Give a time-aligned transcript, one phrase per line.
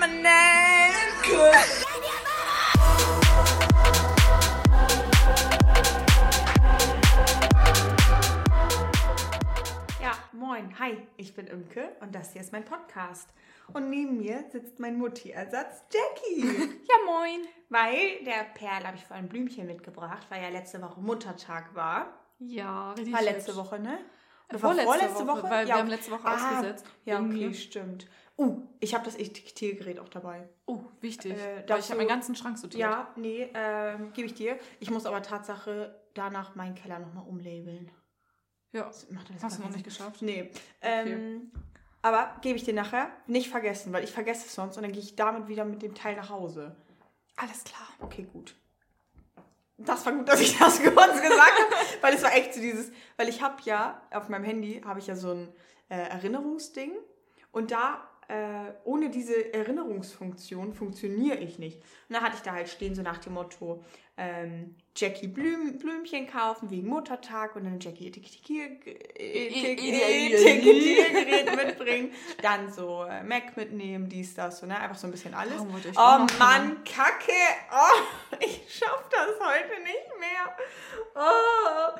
[0.00, 0.06] Ja,
[10.32, 13.28] moin, hi, ich bin Imke und das hier ist mein Podcast.
[13.74, 16.48] Und neben mir sitzt mein Mutti-Ersatz Jackie.
[16.88, 17.40] Ja, moin.
[17.68, 22.06] weil der Perl habe ich vor ein Blümchen mitgebracht, weil ja letzte Woche Muttertag war.
[22.38, 23.12] Ja, richtig.
[23.12, 23.54] War letzte.
[23.54, 23.98] Woche, ne?
[24.48, 28.08] War vorletzte Woche, weil wir haben letzte Woche ausgesetzt, Ja, okay, stimmt.
[28.40, 30.48] Uh, ich habe das Etikettiergerät auch dabei.
[30.64, 31.32] Oh, wichtig.
[31.32, 32.80] Äh, darfst ich habe meinen ganzen Schrank sortiert.
[32.80, 34.58] Ja, nee, ähm, gebe ich dir.
[34.78, 37.90] Ich muss aber Tatsache danach meinen Keller nochmal umlabeln.
[38.72, 38.90] Ja.
[39.10, 40.22] Macht das Hast du noch nicht geschafft?
[40.22, 40.50] Nee.
[40.80, 41.52] Ähm,
[42.00, 43.10] Aber gebe ich dir nachher.
[43.26, 45.94] Nicht vergessen, weil ich vergesse es sonst und dann gehe ich damit wieder mit dem
[45.94, 46.74] Teil nach Hause.
[47.36, 47.88] Alles klar.
[47.98, 48.54] Okay, gut.
[49.76, 52.90] Das war gut, dass ich das kurz gesagt habe, weil es war echt so dieses,
[53.18, 55.52] weil ich habe ja auf meinem Handy habe ich ja so ein
[55.90, 56.92] äh, Erinnerungsding
[57.52, 61.82] und da äh, ohne diese Erinnerungsfunktion funktioniere ich nicht.
[62.08, 63.82] Und da hatte ich da halt stehen so nach dem Motto
[64.16, 73.02] ähm, Jackie Blüm, Blümchen kaufen wegen Muttertag und dann Jackie Etikettiergerät Etikettiergerät mitbringen, dann so
[73.04, 74.78] äh, Mac mitnehmen, dies, das, so, ne?
[74.78, 75.60] einfach so ein bisschen alles.
[75.60, 75.64] Oh
[76.38, 77.32] Mann, Kacke.
[77.72, 78.02] Oh,
[78.40, 80.54] ich schaff das heute nicht mehr.
[81.14, 81.98] Oh,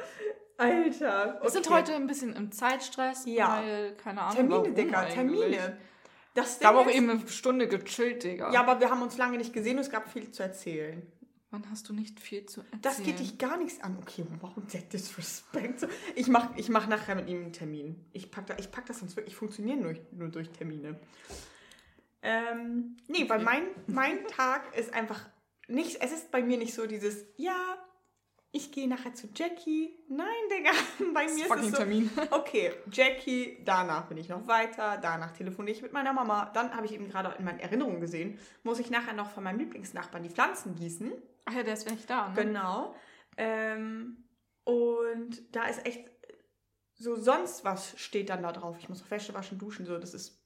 [0.59, 1.39] Alter.
[1.43, 1.75] Wir sind Okay.
[1.75, 3.63] heute ein bisschen im Zeitstress, Ja.
[3.63, 5.05] weil, keine Ahnung, Termine, Digga.
[5.07, 5.79] Termine.
[6.35, 8.53] Das Wir haben Ding auch eben eine Stunde gechillt, Digga.
[8.53, 11.03] Ja, aber wir haben uns lange nicht gesehen und es gab viel zu erzählen.
[11.51, 12.83] Wann hast du nicht viel zu erzählen?
[12.83, 13.99] Das geht dich gar nichts an.
[14.01, 15.89] Okay, wow, der Disrespect.
[16.15, 18.05] Ich mach, ich mach nachher mit ihm einen Termin.
[18.13, 19.33] Ich pack, da, ich pack das sonst wirklich.
[19.33, 21.01] Ich funktioniere nur, nur durch Termine.
[22.23, 25.29] Ähm, nee, weil mein, mein Tag ist einfach
[25.67, 26.01] nicht.
[26.01, 27.77] Es ist bei mir nicht so dieses, ja,
[28.53, 29.97] ich gehe nachher zu Jackie.
[30.09, 30.71] Nein, Digga,
[31.15, 31.77] bei mir ist es so.
[31.77, 32.11] Termin.
[32.31, 36.51] Okay, Jackie, danach bin ich noch weiter, danach telefoniere ich mit meiner Mama.
[36.53, 39.59] Dann habe ich eben gerade in meinen Erinnerungen gesehen, muss ich nachher noch von meinem
[39.59, 41.13] Lieblingsnachbarn die Pflanzen gießen.
[41.45, 42.35] Ach ja, der ist nicht da, ne?
[42.35, 42.95] Genau.
[43.37, 44.25] Ähm,
[44.65, 46.11] und da ist echt
[46.95, 48.77] so sonst was steht dann da drauf.
[48.79, 49.99] Ich muss noch Wäsche waschen, duschen, so.
[49.99, 50.40] Das ist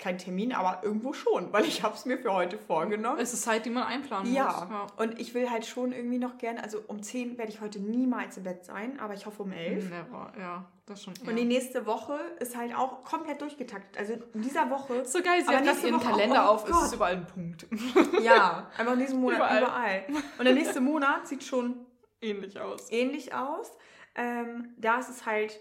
[0.00, 3.18] kein Termin, aber irgendwo schon, weil ich habe es mir für heute vorgenommen.
[3.20, 4.92] Es ist Zeit, die man einplanen Ja, muss.
[4.96, 8.36] und ich will halt schon irgendwie noch gerne, also um 10 werde ich heute niemals
[8.38, 9.90] im Bett sein, aber ich hoffe um 11.
[9.90, 11.14] Never, ja, das schon.
[11.26, 13.96] Und die nächste Woche ist halt auch komplett durchgetaktet.
[13.98, 16.64] Also in dieser Woche, so geil, sie hat nächste ihren Woche auch- Kalender oh auf,
[16.64, 16.84] es Gott.
[16.86, 17.66] ist überall ein Punkt.
[18.22, 19.62] ja, einfach in diesem Monat Überall.
[19.62, 20.04] überall.
[20.38, 21.86] Und der nächste Monat sieht schon
[22.22, 22.90] Ähnlich aus.
[22.90, 23.70] ähnlich aus.
[24.14, 25.60] Ähm, da ist es halt,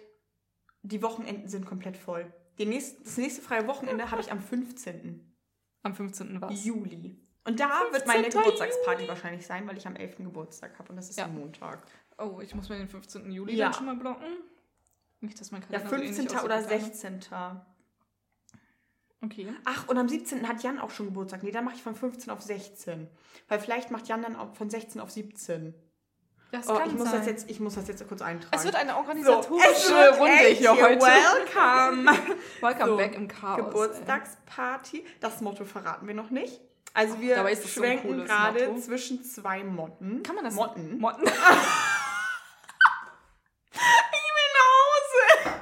[0.82, 2.34] die Wochenenden sind komplett voll.
[2.60, 5.34] Die nächste, das nächste freie Wochenende habe ich am 15.
[5.84, 6.42] Am 15.
[6.42, 6.64] was?
[6.66, 7.18] Juli.
[7.46, 8.42] Und da wird meine 15.
[8.42, 10.18] Geburtstagsparty wahrscheinlich sein, weil ich am 11.
[10.18, 11.26] Geburtstag habe und das ist Ja.
[11.26, 11.82] ein Montag.
[12.18, 13.32] Oh, ich muss mir den 15.
[13.32, 13.66] Juli Ja.
[13.68, 14.28] dann schon mal blocken.
[15.22, 16.28] Nicht, dass mein Ja, Kalender so ähnlich 15.
[16.36, 16.82] aussieht oder wie deiner.
[16.86, 17.20] 16.
[19.22, 19.54] Okay.
[19.66, 20.48] Ach, und am 17.
[20.48, 21.44] hat Jan auch schon Geburtstag.
[21.44, 23.08] Nee, dann mache ich von 15 auf 16.
[23.48, 25.74] Weil vielleicht macht Jan dann auch von 16 auf 17.
[26.52, 27.20] Das Oh, kann ich, muss sein.
[27.20, 28.56] das jetzt, ich muss das jetzt kurz eintragen.
[28.56, 31.00] es wird eine so, organisatorische wird Runde hier heute.
[31.02, 32.12] Welcome.
[32.62, 33.58] Welcome So, back im Chaos.
[33.58, 35.06] Geburtstagsparty.
[35.20, 36.60] Das Motto verraten wir noch nicht.
[36.96, 37.36] Also wir
[37.76, 38.80] so ein schwenken cooles gerade Motto.
[38.82, 40.18] zwischen zwei Motten.
[40.18, 40.24] ey.
[40.24, 40.56] Kann man das?
[40.56, 40.98] Motten.
[41.00, 41.24] Motten.
[43.72, 43.80] Ich
[44.36, 45.60] will nach Hause.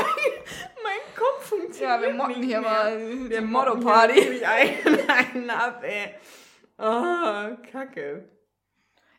[0.00, 0.32] mein,
[0.82, 2.70] mein Kopf funktioniert Ja, wir motten hier mehr.
[2.70, 4.44] mal Wir Motto-Party.
[5.08, 6.14] einen ab, ey.
[6.78, 8.28] Oh, kacke.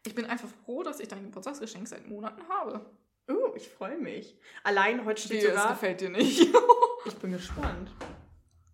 [0.05, 2.85] Ich bin einfach froh, dass ich dein Geburtstagsgeschenk seit Monaten habe.
[3.29, 4.37] Uh, ich freue mich.
[4.63, 5.69] Allein heute steht Wie, sogar...
[5.69, 6.47] gefällt dir nicht.
[7.07, 7.91] Ich bin gespannt.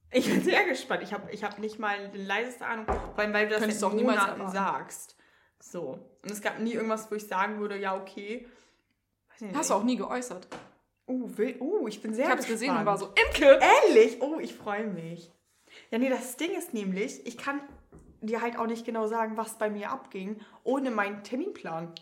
[0.10, 1.04] Ich bin sehr gespannt.
[1.04, 2.86] Ich habe ich hab nicht mal die leiseste Ahnung.
[2.86, 5.18] Vor allem, weil du das Könntest seit du auch Monaten sagst.
[5.60, 6.00] So.
[6.24, 8.48] Und es gab nie irgendwas, wo ich sagen würde, ja, okay.
[9.36, 9.54] Ich nicht.
[9.54, 10.48] Hast du auch nie geäußert.
[11.08, 12.62] Uh, will, uh ich bin sehr Ich habe es gespannt.
[12.62, 13.60] gesehen und war so, Imke!
[13.60, 14.22] Ehrlich?
[14.22, 15.30] Oh, ich freue mich.
[15.90, 17.60] Ja, nee, das Ding ist nämlich, ich kann
[18.22, 21.94] dir halt auch nicht genau sagen, was bei mir abging, ohne meinen Terminplan.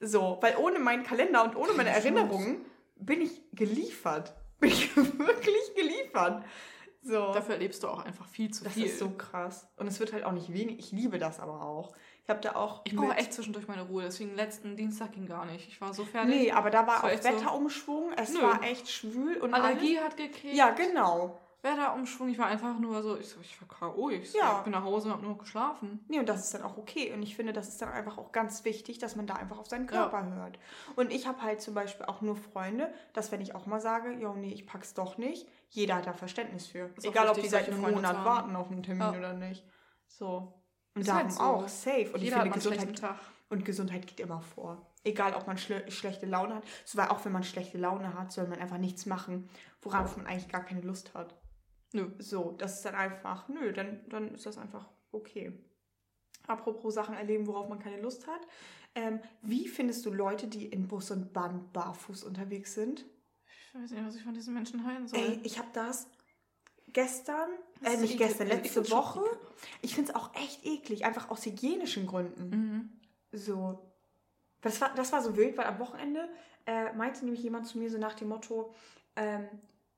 [0.00, 1.90] So, weil ohne meinen Kalender und ohne meine.
[1.90, 2.64] Erinnerungen
[2.96, 4.34] bin ich geliefert.
[4.60, 6.44] Bin ich wirklich geliefert.
[7.00, 7.32] So.
[7.32, 8.86] Dafür erlebst du auch einfach viel zu das viel.
[8.86, 9.68] ist so krass.
[9.76, 10.80] Und es wird halt auch nicht wenig.
[10.80, 11.94] Ich liebe das aber auch.
[12.24, 12.80] Ich habe da auch.
[12.84, 15.68] ich brauche echt zwischendurch meine Ruhe, deswegen letzten Dienstag ging gar nicht.
[15.68, 16.34] Ich war so fertig.
[16.34, 18.12] Nee, aber da war Das auch echt so- Wetterumschwung.
[18.16, 18.42] Es Nö.
[18.42, 20.44] war echt schwül und Allergie hat gekickt.
[20.46, 20.56] Alles.
[20.58, 21.38] Ja, genau.
[21.62, 22.28] Wetterumschwung.
[22.28, 24.10] Ich war einfach nur so, ich, so, ich war K.O.
[24.10, 24.58] Ich, so, Ja.
[24.58, 26.04] ich bin nach Hause und habe nur geschlafen.
[26.08, 27.12] Nee, und das ist dann auch okay.
[27.12, 29.66] Und ich finde, das ist dann einfach auch ganz wichtig, dass man da einfach auf
[29.68, 30.58] seinen Körper hört.
[30.96, 34.12] Und ich habe halt zum Beispiel auch nur Freunde, dass wenn ich auch mal sage,
[34.12, 36.90] jo, nee, ich pack's doch nicht, jeder hat da Verständnis für.
[36.96, 38.24] Ist Egal, ob wichtig, die seit einem Monat haben.
[38.24, 39.18] warten auf einen Termin Ja.
[39.18, 39.64] oder nicht.
[40.06, 40.54] So.
[40.94, 41.40] Und Ist darum halt so.
[41.40, 42.10] auch, safe.
[42.12, 43.16] Und Jeder ich finde, Gesundheit, Tag.
[43.50, 44.86] und Gesundheit geht immer vor.
[45.04, 46.64] Egal, ob man schle schlechte Laune hat.
[46.84, 49.48] So, weil auch wenn man schlechte Laune hat, soll man einfach nichts machen,
[49.82, 51.34] worauf man eigentlich gar keine Lust hat.
[51.92, 52.10] Nö.
[52.18, 55.52] So, das ist dann einfach, nö, dann, dann ist das einfach okay.
[56.46, 58.40] Apropos Sachen erleben, worauf man keine Lust hat.
[58.94, 63.04] Ähm, wie findest du Leute, die in Bus und Bahn barfuß unterwegs sind?
[63.68, 65.18] Ich weiß nicht, was ich von diesen Menschen halten soll.
[65.20, 66.08] Ey, ich habe das
[66.92, 67.50] gestern,
[67.80, 69.22] Das äh, nicht ekel- gestern, ich letzte schon Woche.
[69.82, 72.50] Ich finde es auch echt eklig, einfach aus hygienischen Gründen.
[72.50, 72.90] Mhm.
[73.32, 73.78] So.
[74.62, 76.28] Das war, das war so wild, weil am Wochenende
[76.66, 78.74] äh, meinte nämlich jemand zu mir so nach dem Motto,
[79.16, 79.46] ähm,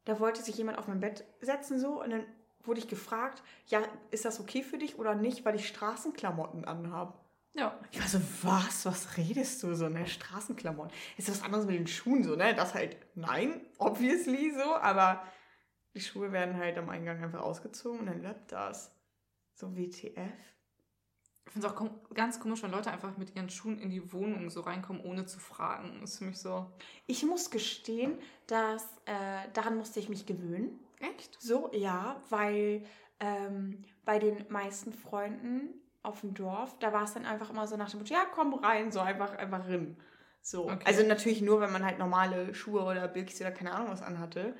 [0.04, 2.24] da wollte sich jemand auf mein Bett setzen so und dann
[2.62, 7.14] wurde ich gefragt, ja, ist das okay für dich oder nicht, weil ich Straßenklamotten anhabe.
[7.54, 7.78] Ja.
[7.90, 8.86] Ich war so, was?
[8.86, 10.06] Was redest du so, ne?
[10.06, 10.92] Straßenklamotten.
[11.16, 12.54] Ist was anderes mit den Schuhen so, ne?
[12.54, 15.24] Das halt, nein, obviously so, aber
[15.94, 18.94] die Schuhe werden halt am Eingang einfach ausgezogen und dann läuft das.
[19.54, 20.32] So WTF.
[21.46, 24.12] Ich finde es auch kom ganz komisch, wenn Leute einfach mit ihren Schuhen in die
[24.12, 25.98] Wohnung so reinkommen, ohne zu fragen.
[26.00, 26.70] Das ist für mich so.
[27.06, 30.78] Ich muss gestehen, dass äh, daran musste ich mich gewöhnen.
[31.00, 31.40] Echt?
[31.40, 32.84] So, ja, weil
[33.18, 35.70] ähm, bei den meisten Freunden
[36.02, 38.54] auf dem Dorf, da war es dann einfach immer so nach dem Motto, ja, komm
[38.54, 39.96] rein, so einfach, einfach rein.
[40.42, 40.64] So.
[40.64, 40.84] Okay.
[40.84, 44.54] Also natürlich nur, wenn man halt normale Schuhe oder Birkis oder keine Ahnung was anhatte.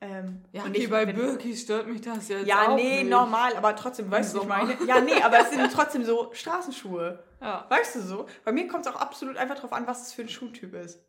[0.00, 2.46] Ähm, Ja, und okay, nicht, bei Birkis stört mich das jetzt.
[2.46, 3.10] Ja, auch nee, nicht.
[3.10, 4.84] normal, aber trotzdem, weißt du, was ich meine?
[4.86, 7.22] Ja, nee, aber es sind trotzdem so Straßenschuhe.
[7.40, 7.66] Ja.
[7.70, 8.26] Weißt du so?
[8.44, 11.00] Bei mir kommt es auch absolut einfach drauf an, was es für ein Schuhtyp ist.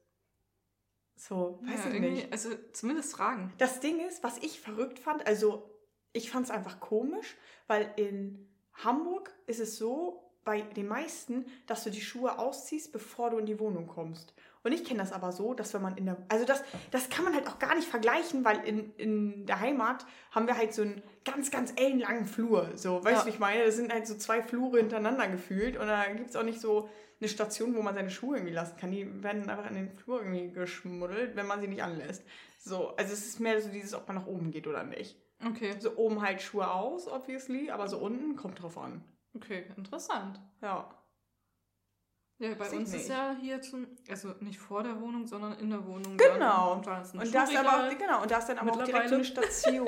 [1.16, 2.32] So, weiß ja, ich nicht.
[2.32, 3.54] Also zumindest fragen.
[3.58, 5.70] Das Ding ist, was ich verrückt fand, also
[6.14, 7.36] ich fand es einfach komisch,
[7.66, 13.32] weil in Hamburg ist es so bei den meisten, dass du die Schuhe ausziehst, bevor
[13.32, 14.34] du in die Wohnung kommst.
[14.68, 16.62] Und ich kenne das aber so, dass wenn man in der, also das,
[16.92, 20.58] das kann man halt auch gar nicht vergleichen, weil in, in der Heimat haben wir
[20.58, 22.72] halt so einen ganz, ganz ellenlangen Flur.
[22.76, 23.24] So, weißt Ja.
[23.24, 23.64] du, ich meine?
[23.66, 26.90] Das sind halt so zwei Flure hintereinander gefühlt und da gibt es auch nicht so
[27.20, 28.92] eine Station, wo man seine Schuhe irgendwie lassen kann.
[28.92, 32.24] Die werden einfach in den Flur irgendwie geschmuddelt, wenn man sie nicht anlässt.
[32.60, 35.18] So, also es ist mehr so dieses, ob man nach oben geht oder nicht.
[35.46, 35.76] Okay.
[35.80, 39.04] So oben halt Schuhe aus, obviously, aber so unten kommt drauf an.
[39.34, 40.42] Okay, interessant.
[40.62, 40.90] Ja.
[42.40, 43.10] Ja, bei uns ist nicht.
[43.10, 46.18] ja hier zum, also nicht vor der Wohnung, sondern in der Wohnung.
[46.18, 46.76] Genau.
[46.76, 48.84] Dann, da ist Und da ist aber auch, genau, und da ist dann aber auch
[48.84, 49.88] direkt so eine Station.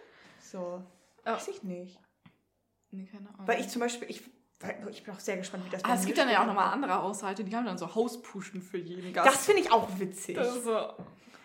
[0.40, 0.84] so.
[1.26, 1.34] Ja.
[1.34, 1.98] Weiß ich nicht.
[2.90, 3.48] Nee, keine Ahnung.
[3.48, 4.22] Weil ich zum Beispiel, ich,
[4.90, 7.02] ich bin auch sehr gespannt, wie das ah, es gibt dann ja auch nochmal andere
[7.02, 9.28] Haushalte, die haben dann so Hauspuschen für jeden Gast.
[9.28, 10.36] Das finde ich auch witzig.
[10.36, 10.92] Das ist so.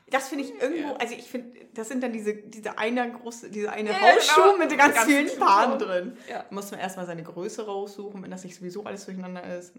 [0.08, 3.72] Das finde ich irgendwo, also ich finde, das sind dann diese, diese eine große, diese
[3.72, 4.58] eine Ja, Hausschuhe genau.
[4.58, 5.80] mit ganz, Ganz vielen Farben.
[5.80, 6.18] drin.
[6.30, 6.46] Ja.
[6.50, 9.74] Muss man erstmal seine Größe raussuchen, wenn das nicht sowieso alles durcheinander ist.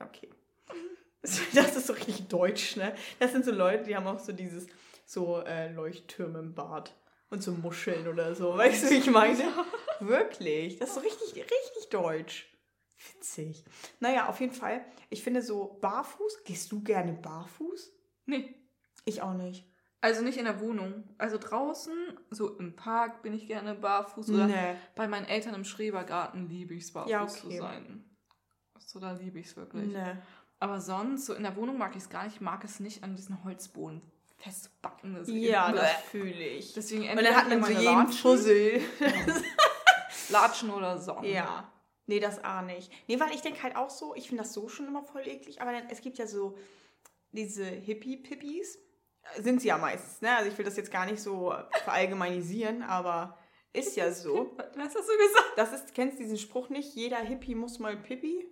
[0.00, 0.28] Okay.
[1.52, 2.94] Das ist so richtig deutsch, ne?
[3.18, 4.66] Das sind so Leute, die haben auch so dieses,
[5.04, 6.94] so äh, Leuchttürme im Bad.
[7.28, 8.56] Und so Muscheln oder so.
[8.56, 9.44] Weißt du, wie ich meine?
[10.00, 10.78] Wirklich.
[10.78, 12.50] Das ist so richtig, richtig deutsch.
[13.14, 13.64] Witzig.
[14.00, 14.84] Naja, auf jeden Fall.
[15.10, 16.42] Ich finde so barfuß.
[16.44, 17.92] Gehst du gerne barfuß?
[18.26, 18.54] Nee.
[19.14, 19.66] Ich auch nicht.
[20.02, 21.04] Also nicht in der Wohnung.
[21.18, 21.92] Also draußen,
[22.30, 24.30] so im Park bin ich gerne barfuß.
[24.30, 24.74] Oder Nee.
[24.94, 27.58] bei meinen Eltern im Schrebergarten liebe ich es, barfuß Ja, zu okay.
[27.58, 28.04] sein.
[28.78, 29.88] So, da liebe ich es wirklich.
[29.92, 30.16] Nee.
[30.58, 32.36] Aber sonst, so in der Wohnung mag ich es gar nicht.
[32.36, 34.00] Ich mag es nicht an diesen Holzboden
[34.38, 35.14] festbacken.
[35.14, 36.72] Das Ja, das fühle ich.
[36.72, 38.80] Deswegen Und dann hat man so jeden Latschen, Fussel.
[40.30, 41.28] Latschen oder Socken.
[41.28, 41.70] Ja.
[42.06, 42.90] Nee, das auch nicht.
[43.06, 45.60] Nee, weil ich denke halt auch so, ich finde das so schon immer voll eklig,
[45.60, 46.56] aber dann, es gibt ja so
[47.32, 48.78] diese Hippie-Pippis.
[49.38, 50.36] Sind sie ja meistens, ne?
[50.36, 53.38] Also ich will das jetzt gar nicht so verallgemeinisieren, aber
[53.72, 54.56] ist ja so.
[54.74, 55.52] Was hast du gesagt?
[55.56, 56.94] Das ist, kennst du diesen Spruch nicht?
[56.94, 58.46] Jeder Hippie muss mal Pipi?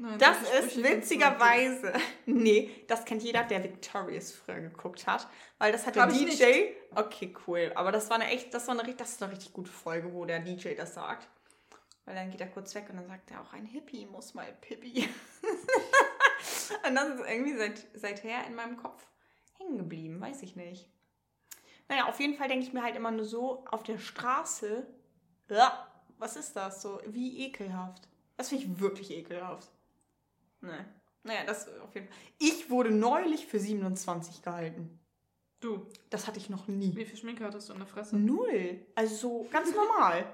[0.00, 1.92] Nein, Das ist witzigerweise.
[2.24, 5.26] Nee, das kennt jeder, der Victorious früher geguckt hat.
[5.58, 6.66] Weil das hat der Hab ich DJ.
[6.94, 7.72] Okay, cool.
[7.74, 10.12] Aber das war eine echt, das war eine, richtig- das ist eine richtig gute Folge,
[10.12, 11.26] wo der DJ das sagt.
[12.04, 14.46] Weil dann geht er kurz weg und dann sagt er auch, ein Hippie muss mal
[14.60, 15.08] Pippi.
[16.88, 19.04] und das ist irgendwie seit, seither in meinem Kopf
[19.58, 20.88] hängen geblieben, weiß ich nicht.
[21.88, 24.86] Naja, auf jeden Fall denke ich mir halt immer nur so, auf der Straße,
[25.48, 25.86] ja,
[26.18, 27.00] was ist das so?
[27.06, 28.08] Wie ekelhaft.
[28.36, 29.68] Das finde ich wirklich ekelhaft.
[30.60, 30.84] Nee.
[31.22, 32.16] Naja, das auf jeden Fall.
[32.38, 34.98] Ich wurde neulich für 27 gehalten.
[35.60, 36.94] Du, Das hatte ich noch nie.
[36.94, 38.16] wie viel Schminke hattest du in der Fresse?
[38.16, 38.86] Null.
[38.94, 40.24] Also so ganz normal.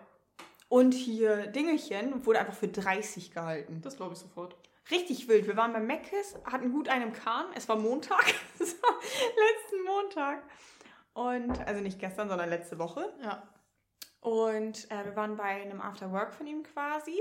[0.69, 3.81] Und hier Dingelchen wurde einfach für 30 gehalten.
[3.81, 4.57] Das glaube ich sofort.
[4.91, 5.47] Richtig wild.
[5.47, 7.47] Wir waren bei Meckes, hatten gut einen Kahn.
[7.55, 8.27] Es war Montag.
[8.59, 10.43] Letzten Montag.
[11.15, 13.15] Und, also nicht gestern, sondern letzte Woche.
[13.23, 13.49] Ja.
[14.21, 17.19] Und äh, wir waren bei einem Afterwork von ihm quasi.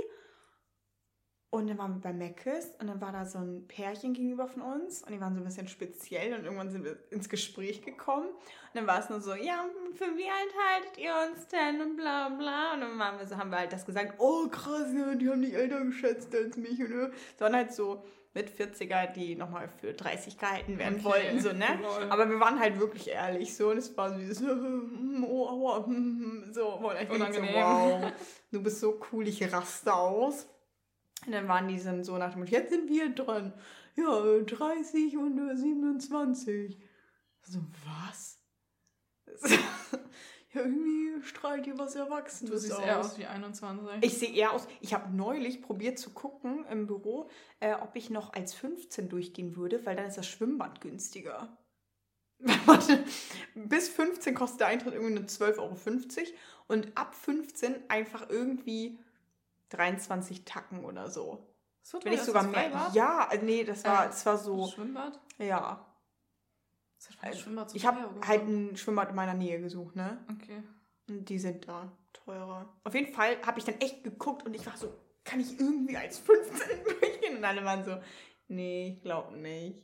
[1.53, 4.63] Und dann waren wir bei Meckes und dann war da so ein Pärchen gegenüber von
[4.63, 8.25] uns und die waren so ein bisschen speziell und irgendwann sind wir ins Gespräch gekommen.
[8.29, 11.95] Und dann war es nur so, ja, für wie alt haltet ihr uns denn und
[11.95, 12.73] bla bla.
[12.73, 15.43] Und dann waren wir so, haben wir halt das gesagt, oh krass, ja, die haben
[15.43, 16.79] dich älter geschätzt als mich.
[16.79, 17.11] Und so.
[17.35, 21.53] Es waren halt so mit 40er, die nochmal für 30 gehalten werden Okay, wollten, so,
[21.53, 21.67] ne?
[21.83, 22.09] lol.
[22.09, 25.85] Aber wir waren halt wirklich ehrlich, so, und es war so dieses, oh, aua,
[26.51, 28.11] so, und ich so, wow,
[28.51, 30.47] du bist so cool, ich raste aus.
[31.25, 33.53] Und dann waren die dann so nach dem Motto, jetzt sind wir dran.
[33.95, 36.77] Ja, 30 und äh, 27.
[37.43, 38.39] So, was?
[39.51, 42.83] ja, irgendwie strahlt ihr was Erwachsenes Du siehst aus.
[42.83, 43.87] eher aus wie 21.
[44.01, 44.67] Ich sehe eher aus.
[44.81, 49.55] Ich habe neulich probiert zu gucken im Büro, äh, ob ich noch als 15 durchgehen
[49.55, 51.57] würde, weil dann ist das Schwimmbad günstiger.
[52.65, 53.03] Warte,
[53.55, 55.77] bis 15 kostet der Eintritt irgendwie nur 12,50 Euro
[56.67, 58.99] und ab 15 einfach irgendwie
[59.73, 61.47] 23 Tacken oder so.
[61.81, 62.61] so Wenn teuer, sogar das mehr.
[62.71, 62.93] Freibad?
[62.95, 65.19] Ja, äh, nee, das war, Äh, es war so, Schwimmbad?
[65.37, 65.85] ja.
[66.97, 70.25] Das das Schwimmbad so Ich habe halt ein Schwimmbad in meiner Nähe gesucht, ne?
[70.31, 70.63] Okay.
[71.09, 72.73] Und die sind da teurer.
[72.85, 74.93] Auf jeden Fall habe ich dann echt geguckt und ich war so,
[75.25, 77.37] kann ich irgendwie als 15 durchgehen?
[77.37, 77.97] Und alle waren so,
[78.47, 79.81] nee, ich glaube nicht.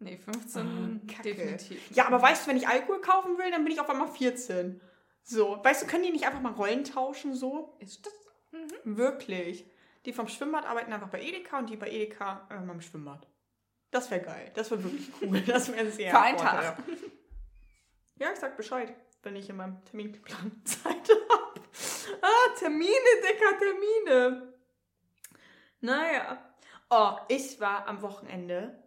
[0.00, 0.66] Nee, 15
[1.08, 1.34] Ah, Kacke.
[1.34, 1.90] definitiv.
[1.96, 4.80] Ja, aber weißt du, wenn ich Alkohol kaufen will, dann bin ich auf einmal 14.
[5.22, 7.76] So, weißt du, können die nicht einfach mal Rollen tauschen so?
[7.80, 8.12] Ist das?
[8.84, 9.70] Wirklich.
[10.04, 13.26] Die vom Schwimmbad arbeiten einfach bei Edeka und die bei Edeka äh, beim Schwimmbad.
[13.90, 14.50] Das wäre geil.
[14.54, 15.40] Das wäre wirklich cool.
[15.46, 16.38] Das wäre sehr Für einen.
[16.38, 16.78] Tag.
[18.16, 21.60] Ja, ich sag Bescheid, wenn ich in meinem Terminplan Zeit habe.
[22.22, 22.90] Ah, Termine,
[23.22, 24.52] Dicker, Termine.
[25.80, 26.44] Naja.
[26.90, 28.82] Oh, ich war am Wochenende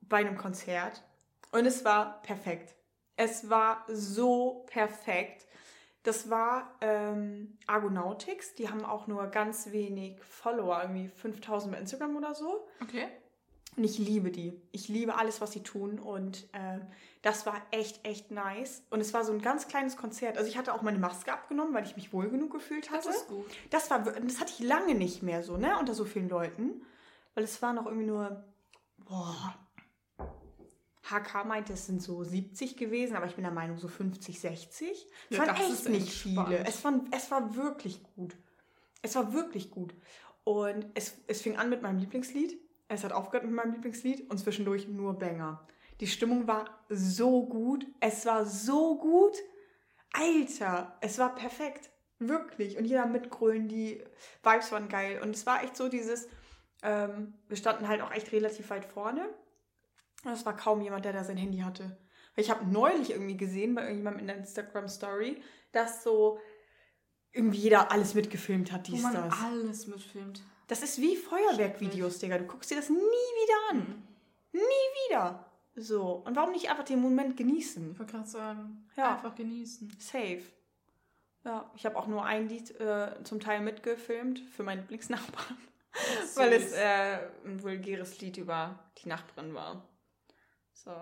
[0.00, 1.04] bei einem Konzert
[1.52, 2.74] und es war perfekt.
[3.16, 5.46] Es war so perfekt.
[6.02, 8.54] Das war ähm, Argonautics.
[8.54, 12.66] Die haben auch nur ganz wenig Follower, irgendwie 5000 bei Instagram oder so.
[12.82, 13.08] Okay.
[13.76, 14.60] Und ich liebe die.
[14.72, 15.98] Ich liebe alles, was sie tun.
[15.98, 16.80] Und ähm,
[17.22, 18.82] das war echt, echt nice.
[18.90, 20.36] Und es war so ein ganz kleines Konzert.
[20.36, 23.10] Also ich hatte auch meine Maske abgenommen, weil ich mich wohl genug gefühlt Das hatte.
[23.10, 23.46] ist gut.
[23.70, 25.78] Das war, das hatte ich lange nicht mehr so, ne?
[25.78, 26.82] Unter so vielen Leuten.
[27.34, 28.44] Weil es waren noch irgendwie nur,
[28.98, 29.54] boah.
[31.10, 34.90] HK meinte, es sind so 70 gewesen, aber ich bin der Meinung so 50, 60.
[35.30, 36.48] Es Ja, waren echt nicht entspannt.
[36.48, 36.64] viele.
[36.66, 38.36] Es war, es war wirklich gut.
[39.02, 39.94] Es war wirklich gut.
[40.44, 42.58] Und es, es fing an mit meinem Lieblingslied.
[42.88, 45.66] Es hat aufgehört mit meinem Lieblingslied und zwischendurch nur Banger.
[46.00, 47.86] Die Stimmung war so gut.
[48.00, 49.36] Es war so gut.
[50.12, 51.90] Alter, es war perfekt.
[52.18, 52.76] Wirklich.
[52.78, 54.02] Und jeder mitgrölen, die
[54.42, 55.20] Vibes waren geil.
[55.22, 56.28] Und es war echt so dieses,
[56.82, 59.28] ähm, wir standen halt auch echt relativ weit vorne.
[60.24, 61.96] Und es war kaum jemand, der da sein Handy hatte.
[62.34, 66.38] Weil ich habe neulich irgendwie gesehen bei irgendjemandem in der Instagram-Story, dass so
[67.32, 69.34] irgendwie jeder alles mitgefilmt hat, Wo dies, man das.
[69.44, 70.42] alles mitfilmt.
[70.66, 72.38] Das ist wie Feuerwerkvideos, Digga.
[72.38, 74.02] Du guckst dir das nie wieder an.
[74.52, 74.60] Mhm.
[75.08, 75.44] Wieder.
[75.76, 76.22] So.
[76.26, 77.92] Und warum nicht einfach den Moment genießen?
[77.92, 79.14] Ich wollte gerade sagen, Ja.
[79.14, 79.96] einfach genießen.
[79.98, 80.42] Safe.
[81.44, 85.56] Ja, ich habe auch nur ein Lied äh, zum Teil mitgefilmt für meinen Lieblingsnachbarn.
[86.34, 89.87] Weil es äh, ein vulgäres Lied über die Nachbarin war.
[90.84, 90.92] So.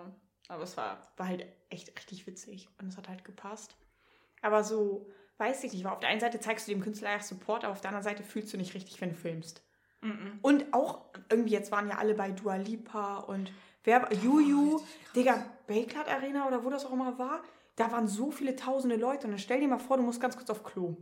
[0.49, 3.76] Aber es war, war halt echt richtig witzig und es hat halt gepasst.
[4.42, 7.21] Aber so, weiß ich nicht, weil auf der einen Seite zeigst du dem Künstler ja
[7.21, 9.62] Support, aber auf der anderen Seite fühlst du nicht richtig, wenn du filmst.
[10.02, 10.38] Mhm.
[10.42, 13.52] Und auch irgendwie, jetzt waren ja alle bei Dua Lipa und
[13.85, 14.87] wer Juju, krass.
[15.14, 17.42] Digga, Bayclad Arena oder wo das auch immer war,
[17.76, 20.37] da waren so viele tausende Leute und dann stell dir mal vor, du musst ganz
[20.37, 20.97] kurz auf Klo.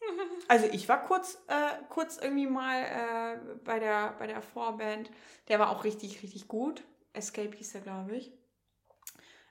[0.48, 5.10] Also ich war kurz, äh, kurz irgendwie mal äh, bei, der, bei der Vorband.
[5.48, 6.84] Der war auch richtig, richtig gut.
[7.16, 8.32] Escape hieß der, glaube ich.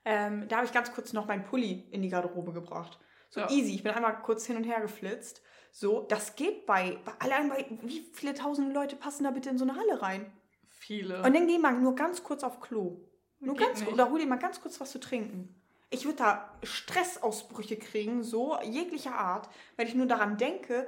[0.05, 2.99] Ähm, da habe ich ganz kurz noch meinen Pulli in die Garderobe gebracht.
[3.29, 3.49] So Ja.
[3.49, 3.73] easy.
[3.73, 5.41] Ich bin einmal kurz hin und her geflitzt.
[5.71, 9.57] So, das geht bei, bei allein bei, wie viele tausende Leute passen da bitte in
[9.57, 10.31] so eine Halle rein?
[10.69, 11.17] Viele.
[11.23, 13.01] Und dann geh mal nur ganz kurz auf Klo.
[13.39, 13.91] Nur Geht ganz nicht.
[13.91, 15.59] oder hol dir mal ganz kurz was zu trinken.
[15.89, 20.87] Ich würde da Stressausbrüche kriegen, so jeglicher Art, wenn ich nur daran denke,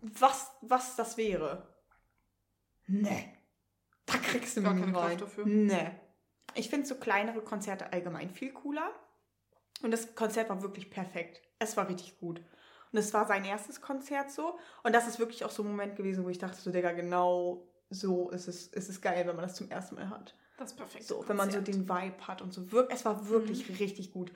[0.00, 1.66] was, was das wäre.
[2.86, 3.33] Nee.
[4.06, 5.18] Da kriegst du Gar keine nicht Kraft rein.
[5.18, 5.46] dafür.
[5.46, 5.90] Nee.
[6.54, 8.90] Ich finde so kleinere Konzerte allgemein viel cooler.
[9.82, 11.40] Und das Konzert war wirklich perfekt.
[11.58, 12.40] Es war richtig gut.
[12.92, 14.58] Und es war sein erstes Konzert so.
[14.82, 17.66] Und das ist wirklich auch so ein Moment gewesen, wo ich dachte, so, Digga, genau
[17.90, 20.34] so ist es, ist es geil, wenn man das zum ersten Mal hat.
[20.58, 21.04] das ist perfekt.
[21.04, 22.64] So, wenn man so den Vibe hat und so.
[22.88, 23.74] Es war wirklich Mhm.
[23.76, 24.32] richtig gut.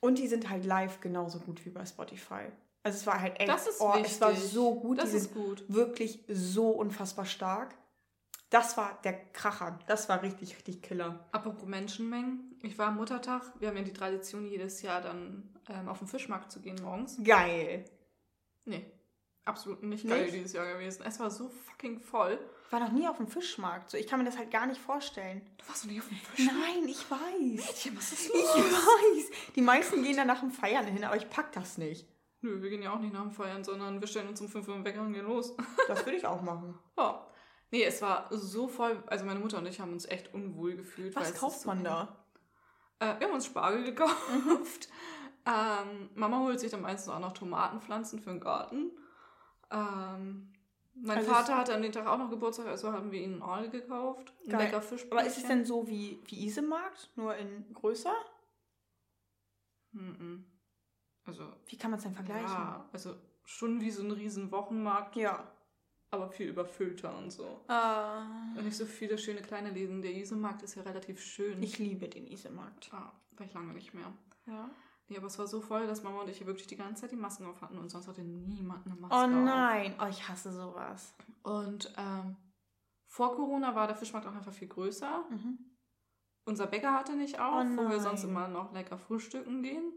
[0.00, 2.46] Und die sind halt live genauso gut wie bei Spotify.
[2.84, 4.12] Also es war halt echt, Das ist oh, wichtig.
[4.12, 4.98] es war so gut.
[4.98, 5.64] Das die ist gut.
[5.68, 7.74] wirklich so unfassbar stark.
[8.50, 9.78] Das war der Kracher.
[9.86, 11.26] Das war richtig, richtig Killer.
[11.32, 12.56] Apropos Menschenmengen.
[12.62, 13.42] Ich war am Muttertag.
[13.60, 17.18] Wir haben ja die Tradition, jedes Jahr dann ähm, auf den Fischmarkt zu gehen morgens.
[17.22, 17.84] Geil.
[18.64, 18.90] Nee,
[19.44, 20.34] absolut nicht geil Nicht?
[20.34, 21.02] dieses Jahr gewesen.
[21.06, 22.38] Es war so fucking voll.
[22.66, 23.90] Ich war noch nie auf dem Fischmarkt.
[23.90, 25.40] So, ich kann mir das halt gar nicht vorstellen.
[25.58, 26.58] Du warst noch nie auf dem Fischmarkt?
[26.60, 27.66] Nein, ich weiß.
[27.66, 28.44] Mädchen, was ist Ich los?
[28.56, 29.30] weiß.
[29.56, 32.06] Die meisten gehen da nach dem Feiern hin, aber ich pack das nicht.
[32.40, 34.68] Nö, wir gehen ja auch nicht nach dem Feiern, sondern wir stellen uns um 5
[34.68, 35.54] Uhr im Wecker und gehen los.
[35.86, 36.78] Das würde ich auch machen.
[36.96, 37.26] Ja.
[37.70, 39.02] Nee, es war so voll.
[39.06, 41.14] Also meine Mutter und ich haben uns echt unwohl gefühlt.
[41.16, 42.16] Was kauft so man da?
[42.98, 44.88] Äh, wir haben uns Spargel gekauft.
[45.46, 48.90] ähm, Mama holt sich dann meistens auch noch Tomatenpflanzen für den Garten.
[49.70, 50.52] Ähm,
[50.94, 53.68] mein Also Vater hatte an dem Tag auch noch Geburtstag, also haben wir ihnen Aal
[53.70, 54.32] gekauft.
[54.48, 54.64] Geil.
[54.64, 55.06] lecker Fisch.
[55.10, 58.14] Aber ist es denn so wie, wie Isemarkt, nur in größer?
[59.92, 60.44] Mhm.
[61.24, 62.48] Also, Wie kann man es denn vergleichen?
[62.48, 65.46] ja, also schon wie so ein riesen Wochenmarkt, Ja.
[66.10, 67.60] Aber viel überfüllter und so.
[67.68, 68.22] Ah.
[68.56, 70.00] Und nicht so viele schöne kleine Läden.
[70.02, 71.62] Der Isemarkt ist ja relativ schön.
[71.62, 72.90] ich liebe den Isemarkt.
[72.92, 74.12] ah, war ich lange nicht mehr.
[74.46, 74.70] Ja.
[75.08, 77.12] Nee, aber es war so voll, dass Mama und ich hier wirklich die ganze Zeit
[77.12, 79.30] die Masken auf hatten und sonst hatte niemand eine Maske Oh auf.
[79.30, 79.94] nein.
[80.02, 81.14] Oh, ich hasse sowas.
[81.42, 82.36] Und ähm,
[83.06, 85.24] vor Corona war der Fischmarkt auch einfach viel größer.
[85.30, 85.58] Mhm.
[86.44, 89.92] Unser Bäcker hatte nicht auf, Oh wo wir sonst immer noch lecker frühstücken gehen.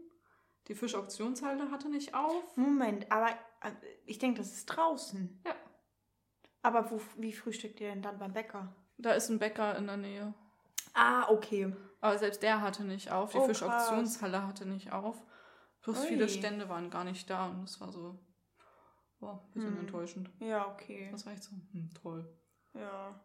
[0.68, 2.56] Die Fischauktionshalle hatte nicht auf.
[2.56, 3.72] Moment, aber äh,
[4.06, 5.40] ich denke, das ist draußen.
[5.46, 5.54] Ja.
[6.62, 8.74] Aber wo, wie frühstückt ihr denn dann beim Bäcker?
[8.98, 10.34] Da ist ein Bäcker in der Nähe.
[10.94, 11.74] Ah, okay.
[12.00, 13.32] Aber selbst der hatte nicht auf.
[13.32, 15.16] Die Oh, Fischauktionshalle hatte nicht auf.
[15.80, 16.06] Plus Ui.
[16.06, 18.18] viele Stände waren gar nicht da und das war so,
[19.18, 19.80] boah, ein bisschen Hm.
[19.80, 20.30] enttäuschend.
[20.38, 21.08] Ja, okay.
[21.10, 22.32] Das war echt so, hm, toll.
[22.74, 23.18] Ja.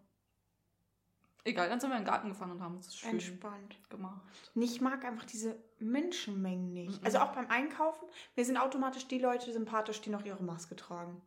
[1.44, 3.77] Egal, dann sind wir in den Garten gefahren und haben uns das schön Entspannt.
[3.89, 4.22] gemacht.
[4.56, 7.00] Ich mag einfach diese Menschenmengen nicht.
[7.00, 7.06] Mhm.
[7.06, 11.22] Also auch beim Einkaufen, mir sind automatisch die Leute sympathisch, die noch ihre Maske tragen.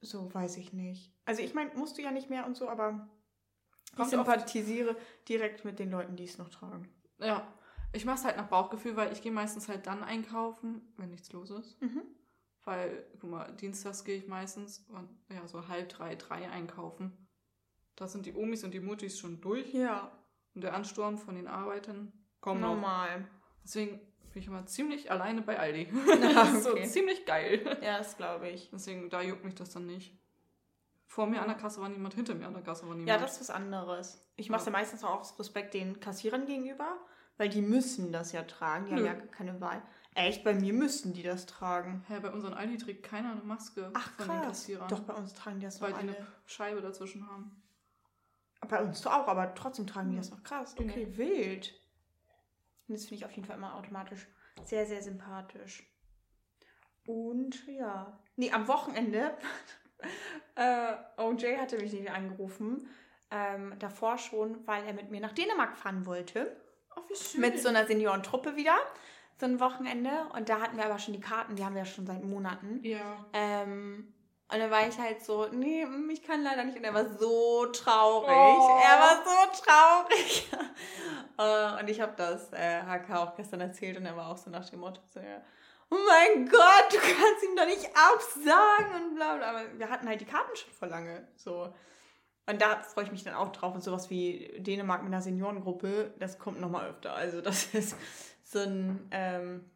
[0.00, 1.12] So weiß ich nicht.
[1.24, 3.08] Also ich meine, musst du ja nicht mehr und so, aber
[3.98, 4.96] ich sympathisiere
[5.28, 6.88] direkt mit den Leuten, die es noch tragen.
[7.18, 7.52] Ja,
[7.92, 11.32] ich mache es halt nach Bauchgefühl, weil ich gehe meistens halt dann einkaufen, wenn nichts
[11.32, 11.80] los ist.
[11.82, 12.02] Mhm.
[12.64, 17.26] Weil, guck mal, dienstags gehe ich meistens und ja, so halb drei, drei einkaufen.
[17.96, 20.10] Da sind die Omis und die Muttis schon durch Ja,
[20.54, 22.74] und der Ansturm von den Arbeitern kommt noch.
[22.74, 23.28] normal.
[23.62, 24.00] Deswegen
[24.32, 25.88] bin ich immer ziemlich alleine bei Aldi.
[26.34, 26.86] Das ist so okay.
[26.86, 27.78] ziemlich geil.
[27.82, 28.70] Ja, das glaube ich.
[28.72, 30.16] Deswegen, da juckt mich das dann nicht.
[31.06, 33.08] Vor mir an der Kasse war niemand, hinter mir an der Kasse war niemand.
[33.08, 34.24] Ja, das ist was anderes.
[34.36, 36.96] Ich mache es ja meistens auch aus Respekt den Kassierern gegenüber,
[37.36, 38.86] weil die müssen das ja tragen.
[38.86, 39.08] Die Nö.
[39.08, 39.82] haben ja keine Wahl.
[40.14, 42.04] Echt, bei mir müssten die das tragen.
[42.08, 44.46] Hä, bei unseren Aldi trägt keiner eine Maske Ach von den krass.
[44.46, 44.88] Kassierern.
[44.88, 46.16] Doch, bei uns tragen die das weil noch die alle.
[46.16, 47.60] eine Scheibe dazwischen haben.
[48.68, 50.74] Bei uns auch, aber trotzdem tragen die das noch krass.
[50.78, 50.90] Nee.
[50.90, 51.79] Okay, wild.
[52.90, 54.26] Und das finde ich auf jeden Fall immer automatisch
[54.64, 55.88] sehr, sehr sympathisch.
[57.06, 58.18] Und ja.
[58.34, 59.36] Nee, am Wochenende,
[60.56, 62.88] äh, OJ hatte mich nicht angerufen.
[63.30, 66.60] Ähm, davor schon, weil er mit mir nach Dänemark fahren wollte.
[66.96, 67.40] Oh, wie schön.
[67.42, 68.74] Mit so einer Seniorentruppe wieder.
[69.38, 70.10] So ein Wochenende.
[70.34, 72.80] Und da hatten wir aber schon die Karten, die haben wir ja schon seit Monaten.
[72.82, 73.24] ja.
[73.32, 74.12] Ähm,
[74.52, 76.76] und dann war ich halt so, nee, mm, ich kann leider nicht.
[76.76, 78.30] Und er war so traurig.
[78.30, 78.80] Oh.
[78.82, 80.50] Er war so traurig.
[81.38, 84.50] Äh, und ich habe das äh, HK auch gestern erzählt und er war auch so
[84.50, 85.40] nach dem Motto so, ja,
[85.88, 89.48] oh mein Gott, du kannst ihm doch nicht absagen und bla bla.
[89.48, 91.26] Aber wir hatten halt die Karten schon vor lange.
[91.36, 91.72] So.
[92.44, 93.74] Und da freue ich mich dann auch drauf.
[93.74, 97.14] Und sowas wie Dänemark mit einer Seniorengruppe, das kommt nochmal öfter.
[97.14, 97.96] Also das ist
[98.44, 99.08] so ein...
[99.10, 99.70] Ähm,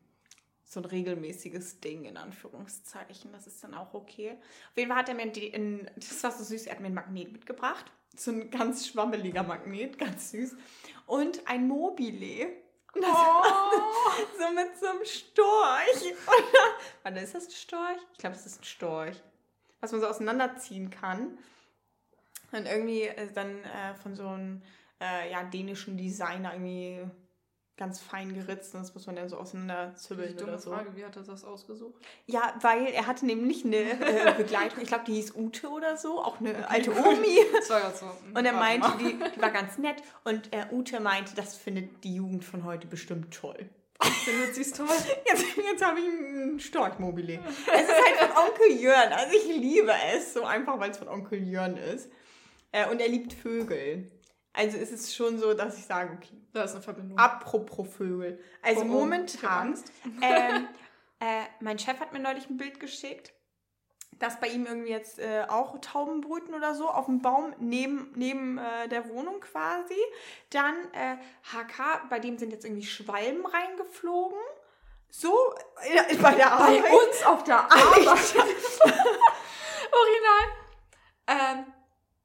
[0.74, 3.32] so ein regelmäßiges Ding in Anführungszeichen.
[3.32, 4.32] Das ist dann auch okay.
[4.70, 6.94] Auf jeden Fall hat er mir in, das war so süß, er hat mir ein
[6.94, 7.90] Magnet mitgebracht.
[8.16, 10.56] So ein ganz schwammeliger Magnet, ganz süß.
[11.06, 12.48] Und ein Mobile.
[12.92, 13.42] Und das Oh.
[14.38, 16.14] so mit so einem Storch.
[17.02, 17.98] Warte, ist das ein Storch?
[18.12, 19.16] Ich glaube, das ist ein Storch.
[19.80, 21.38] Was man so auseinanderziehen kann.
[22.52, 24.62] Und irgendwie äh, dann äh, von so einem
[25.00, 27.04] äh, ja, dänischen Designer irgendwie
[27.76, 28.74] ganz fein geritzt.
[28.74, 30.70] Und das muss man dann so auseinanderzübbeln oder so.
[30.70, 31.94] Frage, wie hat er das ausgesucht?
[32.26, 34.80] Ja, weil er hatte nämlich eine äh, Begleitung.
[34.82, 36.22] Ich glaube, die hieß Ute oder so.
[36.22, 37.38] Auch eine alte Omi.
[37.52, 38.06] Das war gerade so.
[38.06, 40.02] Und er meinte, die, die war ganz nett.
[40.24, 43.68] Und äh, Ute meinte, das findet die Jugend von heute bestimmt toll.
[44.24, 44.86] Findet sie es toll?
[45.26, 47.40] Jetzt, jetzt habe ich ein Storchmobile.
[47.44, 49.12] Es ist halt von Onkel Jörn.
[49.12, 52.10] Also ich liebe es, so einfach, weil es von Onkel Jörn ist.
[52.72, 54.10] Äh, und er liebt Vögel.
[54.54, 57.18] Also es ist schon so, dass ich sage, okay, Da ist eine Verbindung.
[57.18, 58.40] apropos Vögel.
[58.62, 59.74] Also Oh, oh, momentan,
[60.22, 60.68] ähm,
[61.20, 63.32] äh, mein Chef hat mir neulich ein Bild geschickt,
[64.20, 68.12] dass bei ihm irgendwie jetzt äh, auch Tauben brüten oder so auf dem Baum neben,
[68.14, 69.98] neben äh, der Wohnung quasi.
[70.50, 71.16] Dann äh,
[71.52, 74.38] HK, bei dem sind jetzt irgendwie Schwalben reingeflogen.
[75.10, 75.32] So
[75.82, 76.84] äh, bei der Bei Arbeit.
[76.92, 78.34] uns auf der Arbeit.
[79.92, 80.44] Original.
[81.26, 81.64] Ähm,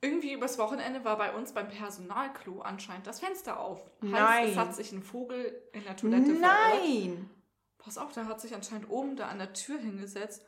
[0.02, 3.80] irgendwie übers Wochenende war bei uns beim Personalklo anscheinend das Fenster auf.
[4.02, 4.50] Heißt, Nein.
[4.50, 6.42] es hat sich ein Vogel in der Toilette verirrt.
[6.42, 7.30] Nein!
[7.78, 10.46] Pass auf, der hat sich anscheinend oben da an der Tür hingesetzt.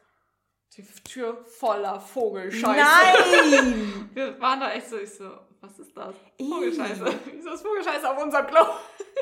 [0.78, 2.82] Die Tür voller Vogelscheiße.
[2.82, 4.10] Nein!
[4.14, 6.16] Wir waren da echt so, ich so, was ist das?
[6.40, 7.06] Vogelscheiße.
[7.34, 8.62] Wieso ist Vogelscheiße auf unserem Klo?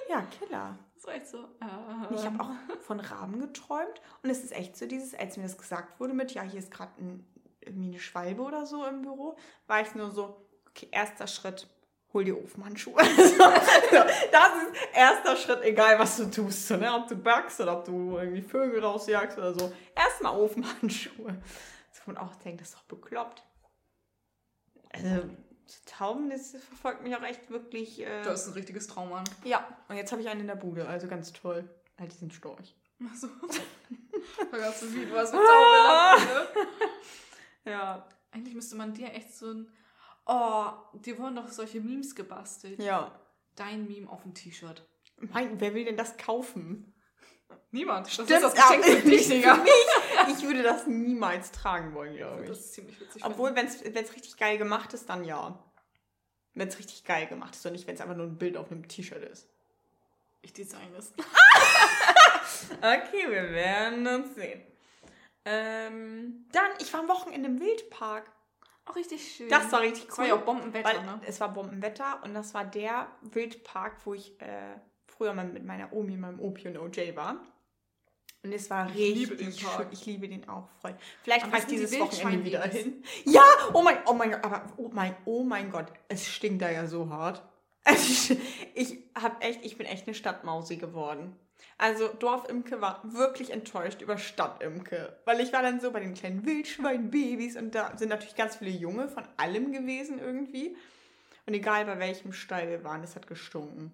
[0.09, 0.77] Ja, Killer.
[0.99, 1.37] Das war echt so.
[1.37, 2.49] Äh, Ich habe auch
[2.81, 6.33] von Raben geträumt und es ist echt so dieses, als mir das gesagt wurde mit,
[6.33, 7.25] ja, hier ist gerade ein
[7.69, 9.35] irgendwie eine Schwalbe oder so im Büro,
[9.67, 11.67] war ich nur so, okay, erster Schritt,
[12.13, 13.03] hol dir Ofenhandschuhe.
[13.15, 16.67] so, das ist erster Schritt, egal was du tust.
[16.67, 16.93] So, ne?
[16.93, 19.71] Ob du backst oder ob du irgendwie Vögel rausjagst oder so.
[19.95, 21.41] Erstmal Ofenhandschuhe.
[21.91, 23.43] So, und auch denkt, das ist doch bekloppt.
[24.91, 25.29] Also,
[25.85, 28.01] Tauben, das verfolgt mich auch echt wirklich.
[28.01, 29.23] Äh, Du hast ein richtiges Trauma.
[29.43, 31.69] ja, und jetzt habe ich einen in der Bude, also ganz toll.
[31.99, 32.75] Halt diesen Storch.
[33.11, 33.27] Achso.
[34.49, 36.67] Vergaß du, wie du hast mit Tauben in der Bude.
[37.65, 38.07] Ja.
[38.31, 39.71] Eigentlich müsste man dir echt so ein.
[40.25, 42.81] Oh, dir wurden doch solche Memes gebastelt.
[42.81, 43.19] Ja.
[43.55, 44.85] Dein Meme auf dem T-Shirt.
[45.17, 46.93] Mein, wer will denn das kaufen?
[47.71, 48.05] Niemand.
[48.07, 49.65] Das Stimmt, ist das Geschenk für dich, nicht Digga.
[50.27, 52.65] Ich würde das niemals tragen wollen, glaube Das ich.
[52.65, 53.25] ist ziemlich witzig.
[53.25, 53.83] Obwohl, wenn es
[54.15, 55.57] richtig geil gemacht ist, dann ja.
[56.53, 58.71] Wenn es richtig geil gemacht ist und nicht, wenn es einfach nur ein Bild auf
[58.71, 59.47] einem T-Shirt ist.
[60.41, 61.13] ich design es.
[62.81, 64.61] Okay, wir werden uns sehen.
[65.45, 68.31] Ähm, dann, ich war am Wochenende im Wildpark.
[68.85, 69.49] Auch richtig schön.
[69.49, 70.17] Das war richtig cool.
[70.17, 71.21] war ja auch Bombenwetter, ne?
[71.25, 74.75] Es war Bombenwetter und das war der Wildpark, wo ich äh,
[75.05, 77.39] früher mal mit meiner Omi, meinem Opi und OJ war.
[78.41, 79.87] Und es war Ich richtig liebe schön.
[79.91, 80.97] Ich liebe den auch, Freund.
[81.23, 83.03] Vielleicht fahre ich sind die dieses Wochenende wieder hin.
[83.25, 86.69] Ja, oh mein, oh mein Gott, aber oh mein, oh mein Gott, es stinkt da
[86.69, 87.43] ja so hart.
[88.75, 91.35] Ich habe echt, ich bin echt eine Stadtmausi geworden.
[91.77, 96.45] Also Dorfimke war wirklich enttäuscht über Stadtimke, weil ich war dann so bei den kleinen
[96.45, 100.75] Wildschweinbabys und da sind natürlich ganz viele Junge von allem gewesen irgendwie.
[101.45, 103.91] Und egal bei welchem Stall wir waren, es hat gestunken.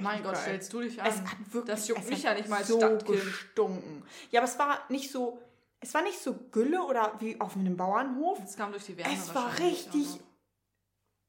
[0.00, 0.42] Mein Gott, geil.
[0.42, 1.08] stellst du dich an.
[1.08, 3.20] Es hat wirklich, Das juckt mich ja nicht mal so Stadtkind.
[3.22, 4.02] gestunken.
[4.30, 5.40] Ja, aber es war nicht so,
[5.80, 8.38] es war nicht so Gülle oder wie auf einem Bauernhof.
[8.44, 10.20] Es kam durch die Wärme Es war richtig- noch.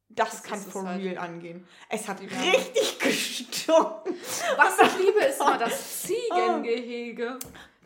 [0.10, 1.02] Das, Das kann ist for halt.
[1.04, 1.68] real angehen.
[1.88, 4.16] Es hat richtig gestunken.
[4.58, 7.38] Was ich liebe, ist immer das Ziegengehege.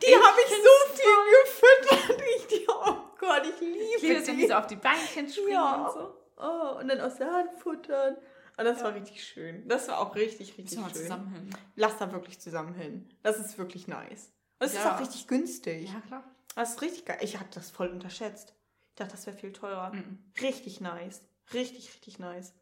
[0.02, 2.22] Die habe ich so viel gefüttert.
[2.50, 5.50] Ich, oh Gott, ich liebe, Ich liebe es, wenn die so auf die Beinchen springen
[5.52, 5.86] Ja.
[5.86, 6.14] und so.
[6.36, 8.16] Oh, und dann aus der Hand futtern.
[8.56, 9.66] Und das war richtig schön.
[9.68, 10.92] Das war auch richtig, richtig schön.
[10.94, 11.50] zusammen hin.
[11.76, 13.08] Lass da wirklich zusammen hin.
[13.22, 14.30] Das ist wirklich nice.
[14.58, 14.94] Und es ist Ja.
[14.96, 15.88] auch richtig günstig.
[15.92, 16.24] Ja, klar.
[16.54, 17.18] Das ist richtig geil.
[17.20, 18.54] Ich habe das voll unterschätzt.
[18.90, 19.92] Ich dachte, das wäre viel teurer.
[19.92, 20.18] Mhm.
[20.40, 21.20] Richtig nice.
[21.52, 22.54] Richtig, richtig nice.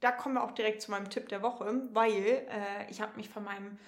[0.00, 3.28] Da kommen wir auch direkt zu meinem Tipp der Woche, weil äh, ich habe mich
[3.28, 3.78] von meinem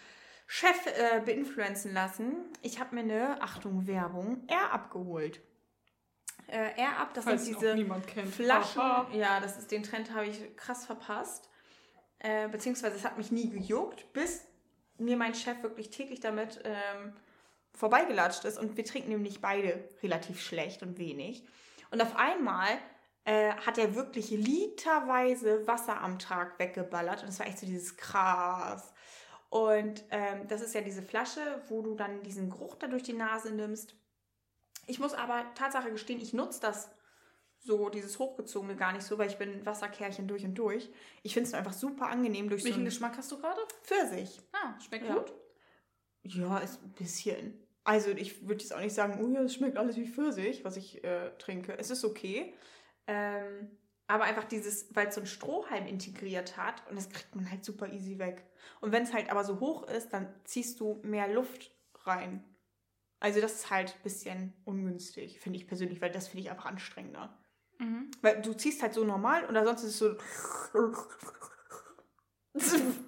[0.46, 2.46] Chef äh, beinfluenzen lassen.
[2.62, 5.40] Ich habe mir eine, Achtung, Werbung, Air abgeholt.
[6.46, 8.26] Äh, Air Up, das Falls sind diese.
[8.30, 8.80] Flaschen.
[8.80, 9.14] Haha.
[9.14, 11.50] Ja, das ist den Trend habe ich krass verpasst.
[12.20, 14.44] Äh, beziehungsweise es hat mich nie gejuckt, bis
[14.96, 17.12] mir mein Chef wirklich täglich damit ähm,
[17.74, 18.58] vorbeigelatscht ist.
[18.58, 21.46] Und wir trinken nämlich beide relativ schlecht und wenig.
[21.90, 22.78] Und auf einmal
[23.28, 27.22] äh, hat er wirklich literweise Wasser am Tag weggeballert.
[27.22, 28.94] Und es war echt so dieses krass.
[29.50, 33.12] Und ähm, das ist ja diese Flasche, wo du dann diesen Geruch da durch die
[33.12, 33.96] Nase nimmst.
[34.86, 36.90] Ich muss aber Tatsache gestehen, ich nutze das
[37.60, 40.90] so, dieses Hochgezogene gar nicht so, weil ich bin Wasserkärchen durch und durch.
[41.22, 43.60] Ich finde es einfach super angenehm durch so Welchen einen Geschmack hast du gerade?
[43.82, 44.40] Pfirsich.
[44.52, 45.16] Ah, schmeckt Ja.
[45.16, 45.34] gut.
[46.22, 47.62] Ja, ist ein bisschen.
[47.84, 50.78] Also ich würde jetzt auch nicht sagen, oh ja, es schmeckt alles wie Pfirsich, was
[50.78, 51.78] ich äh, trinke.
[51.78, 52.54] Es ist okay.
[53.08, 53.70] Ähm,
[54.06, 57.64] aber einfach dieses, weil es so ein Strohhalm integriert hat und das kriegt man halt
[57.64, 58.46] super easy weg.
[58.80, 61.72] Und wenn es halt aber so hoch ist, dann ziehst du mehr Luft
[62.04, 62.44] rein.
[63.20, 66.66] Also das ist halt ein bisschen ungünstig, finde ich persönlich, weil das finde ich einfach
[66.66, 67.36] anstrengender.
[67.78, 68.10] Mhm.
[68.22, 70.16] Weil du ziehst halt so normal oder sonst ist es so.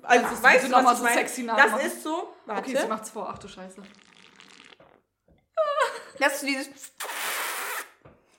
[0.02, 1.20] Also, du weißt du, noch was so ich meine?
[1.20, 2.34] sexy Das ist so.
[2.46, 2.62] Warte.
[2.62, 3.28] Okay, sie macht's vor.
[3.28, 3.82] Ach du Scheiße.
[6.20, 6.68] Ist so dieses.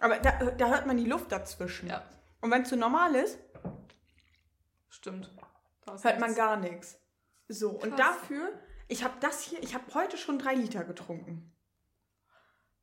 [0.02, 1.88] Aber da, da hört man die Luft dazwischen.
[1.88, 2.04] Ja,
[2.42, 3.38] Und wenn es so normal ist,
[4.90, 5.32] stimmt.
[5.86, 7.00] Da hört man gar nichts.
[7.48, 7.98] So, und Krass.
[7.98, 8.52] dafür,
[8.88, 11.54] ich habe das hier, ich habe heute schon drei Liter getrunken.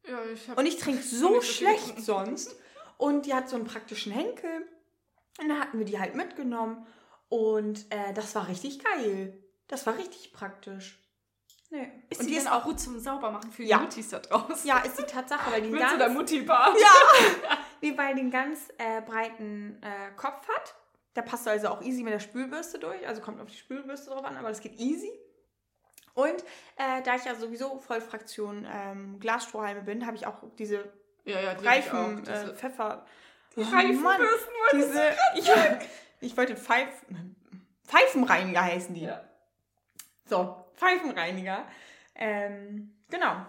[0.07, 2.57] Ja, ich hab Und ich trinke so viel schlecht sonst.
[2.97, 4.67] Und die hat so einen praktischen Henkel.
[5.41, 6.87] Und dann hatten wir die halt mitgenommen.
[7.29, 9.43] Und äh, das war richtig geil.
[9.67, 10.99] Das war richtig praktisch.
[11.71, 11.93] Nee.
[12.09, 13.79] Ist und die die ist auch gut zum Saubermachen für die Ja.
[13.79, 14.67] Muttis da draußen?
[14.67, 16.75] Ja, ist die Tatsache, weil die du ganz, der Mutti-Bar?
[16.79, 20.75] Ja, nee, weil die einen ganz äh, breiten äh, Kopf hat.
[21.15, 23.07] Da passt du also auch easy mit der Spülbürste durch.
[23.07, 25.11] Also kommt auf die Spülbürste drauf an, aber das geht easy.
[26.15, 26.43] Und
[26.77, 30.91] äh, da ich ja sowieso Vollfraktion ähm, Glasstrohhalme bin, habe ich auch diese
[31.25, 33.05] Ja, ja, die Reifen, auch, äh, diese Pfeffer.
[33.57, 35.51] Die Oh Reifenbürsten diese, ich,
[36.21, 36.89] ich wollte Pfeif,
[37.85, 39.03] Pfeifenreiniger heißen die.
[39.05, 39.25] Ja.
[40.25, 41.67] So, Pfeifenreiniger.
[42.15, 43.47] Ähm, genau.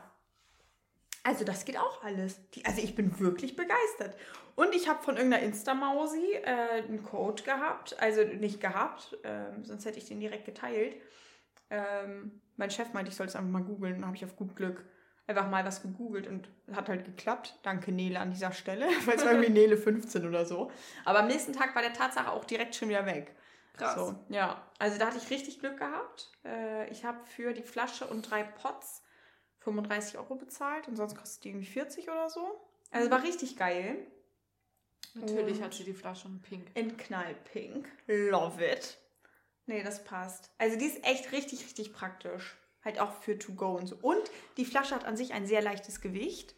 [1.23, 2.49] Also das geht auch alles.
[2.51, 4.15] Die, also ich bin wirklich begeistert.
[4.55, 7.99] Und ich habe von irgendeiner Insta-Mausi äh, einen Code gehabt.
[8.01, 10.95] Also nicht gehabt, ähm, sonst hätte ich den direkt geteilt.
[11.69, 13.95] Ähm, mein Chef meinte, ich soll es einfach mal googeln.
[13.95, 14.83] Dann habe ich auf gut Glück
[15.27, 17.59] einfach mal was gegoogelt und hat halt geklappt.
[17.61, 20.71] Danke Nele an dieser Stelle, weil es war irgendwie Nele 15 oder so.
[21.05, 23.35] Aber am nächsten Tag war der Tatsache auch direkt schon wieder weg.
[23.77, 23.95] Krass.
[23.95, 26.31] So, ja, also da hatte ich richtig Glück gehabt.
[26.43, 29.03] Äh, ich habe für die Flasche und drei Pots
[29.59, 32.59] 35 Euro bezahlt und sonst kostet die irgendwie 40 oder so.
[32.91, 33.97] Also war richtig geil.
[35.13, 36.71] Natürlich Und- hat sie die Flasche in pink.
[36.75, 37.87] In knallpink.
[38.07, 38.97] Love it.
[39.65, 40.51] Nee, das passt.
[40.57, 42.57] Also die ist echt richtig, richtig praktisch.
[42.83, 43.97] Halt auch für To Go und so.
[44.01, 44.23] Und
[44.57, 46.55] die Flasche hat an sich ein sehr leichtes Gewicht.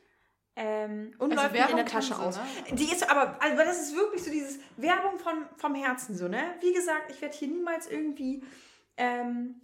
[0.55, 2.35] Ähm, und Also läuft nicht in Werbung der Tasche aus.
[2.37, 2.43] ne?
[2.73, 6.55] Die ist aber, also das ist wirklich so dieses Werbung von, vom Herzen so, ne?
[6.59, 8.43] Wie gesagt, ich werde hier niemals irgendwie
[8.97, 9.61] ähm,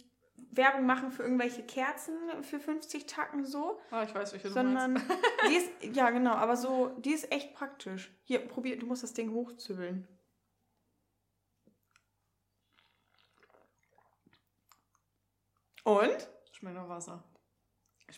[0.50, 4.94] Werbung machen für irgendwelche Kerzen für 50 Tacken so, Ah, ich weiß, welche du sondern
[4.94, 5.10] meinst.
[5.50, 8.10] die ist, ja genau, aber so, die ist echt praktisch.
[8.24, 10.08] Hier, probier, du musst das Ding hochzübeln.
[15.84, 16.28] Und?
[16.52, 17.22] Schmeckt nach Wasser.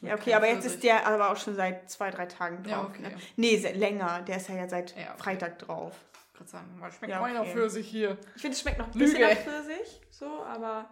[0.03, 2.71] Ja, okay, aber jetzt ist der aber auch schon seit zwei, drei Tagen drauf.
[2.73, 3.03] Ja, okay.
[3.03, 3.15] Ne?
[3.37, 4.23] Nee, länger.
[4.23, 5.23] Der ist ja, ja seit Ja, okay.
[5.23, 5.95] Freitag drauf.
[6.29, 7.53] Ich gerade sagen, weil schmeckt Ja, meiner okay.
[7.53, 8.17] Pfirsich hier.
[8.37, 9.13] Ich finde, es schmeckt noch ein Lüge.
[9.13, 10.89] bisschen nach Pfirsich, so, aber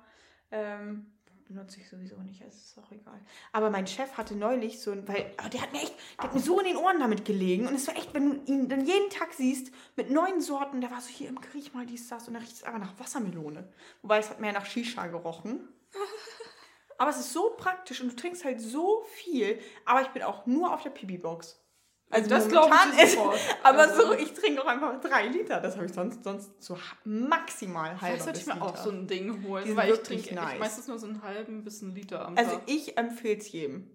[0.51, 1.07] ähm,
[1.49, 3.19] benutze ich sowieso nicht, also ist auch egal.
[3.53, 6.35] Aber mein Chef hatte neulich so ein, weil, oh, der hat mir echt, der hat
[6.35, 8.85] mir so in den Ohren damit gelegen und es war echt, wenn du ihn dann
[8.85, 12.29] jeden Tag siehst, mit neuen Sorten, der war so hier im Riech mal dies, das
[12.29, 13.67] und da riecht es einfach nach Wassermelone.
[14.03, 15.61] Wobei es hat mehr nach Shisha gerochen.
[16.99, 20.45] Aber es ist so praktisch und du trinkst halt so viel, aber ich bin auch
[20.47, 21.61] nur auf der Pibi-Box.
[22.11, 23.19] Also Das glaub ich ist-
[23.63, 25.61] aber Also- so, ich trinke auch einfach drei Liter.
[25.61, 28.67] Das habe ich sonst, sonst so maximal halber Vielleicht sollte ich mir Liter.
[28.67, 30.55] auch so ein Ding holen, Die weil ich trinke nice.
[30.55, 32.63] ich meistens nur so einen halben bis einen Liter am Also Tag.
[32.67, 33.91] ich empfehle es jedem.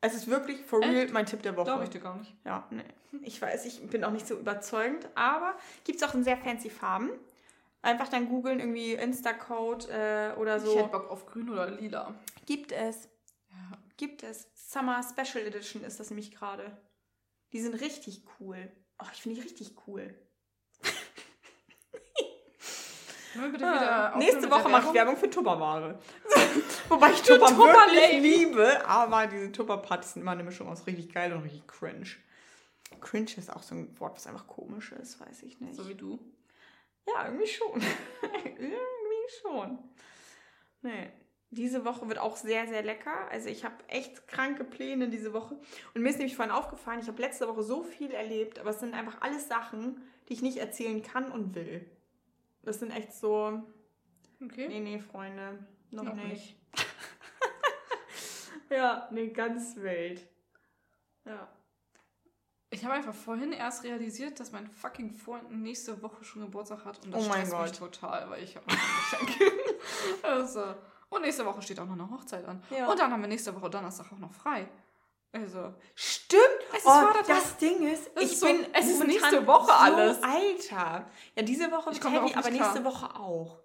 [0.00, 1.12] Es ist wirklich for real Echt?
[1.12, 1.64] mein Tipp der Woche.
[1.64, 2.34] Glaube ich dir gar nicht.
[2.44, 2.84] Ja, nee.
[3.22, 6.70] Ich weiß, ich bin auch nicht so überzeugend, aber gibt es auch in sehr fancy
[6.70, 7.10] Farben.
[7.82, 10.86] Einfach dann googeln, irgendwie Instacode äh, oder Ich hätte so.
[10.86, 12.14] Bock auf grün oder lila.
[12.46, 13.08] Gibt es.
[13.50, 13.78] Ja.
[13.96, 14.48] Gibt es.
[14.54, 16.76] Summer Special Edition ist das nämlich gerade.
[17.52, 18.70] Die sind richtig cool.
[18.98, 20.14] Oh, ich finde die richtig cool.
[23.60, 25.98] Ah, Nächste Woche mache ich Werbung für Tupperware.
[26.88, 28.28] Wobei ich Tupper Tupper wirklich Lady.
[28.36, 32.06] liebe, aber diese Tupper-Partys sind immer eine Mischung aus richtig geil und richtig cringe.
[33.00, 35.74] Cringe ist auch so ein Wort, was einfach komisch ist, weiß ich nicht.
[35.74, 36.18] So wie du.
[37.06, 37.82] Ja, irgendwie schon.
[38.44, 39.78] irgendwie schon.
[40.82, 41.10] Nee.
[41.56, 43.28] Diese Woche wird auch sehr, sehr lecker.
[43.30, 45.58] Also ich habe echt kranke Pläne diese Woche.
[45.94, 48.80] Und mir ist nämlich vorhin aufgefallen, ich habe letzte Woche so viel erlebt, aber es
[48.80, 51.88] sind einfach alles Sachen, die ich nicht erzählen kann und will.
[52.62, 53.62] Das sind echt so,
[54.44, 54.68] Okay.
[54.68, 56.56] nee, nee, Freunde, noch, Noch nicht.
[58.70, 60.26] ja, nee, ganz wild.
[61.24, 61.48] Ja.
[62.70, 67.02] Ich habe einfach vorhin erst realisiert, dass mein fucking Freund nächste Woche schon Geburtstag hat.
[67.04, 67.94] Und das Oh mein stresst mich Gott.
[67.94, 68.74] total, weil ich habe noch
[69.20, 69.54] ein Geschenk.
[70.22, 70.74] also,
[71.16, 72.62] und nächste Woche steht auch noch eine Hochzeit an.
[72.70, 72.88] Ja.
[72.88, 74.68] Und dann haben wir nächste Woche Donnerstag auch noch frei.
[75.32, 76.42] Also, Stimmt.
[76.72, 77.26] Es ist oh, Vatertag.
[77.26, 80.22] das Ding ist, Es ich ist so- bin es ist nächste Woche so alles.
[80.22, 81.10] Alter.
[81.34, 82.84] Ja, diese Woche Ich komme heavy, darauf aber nächste klar.
[82.84, 83.58] Woche auch.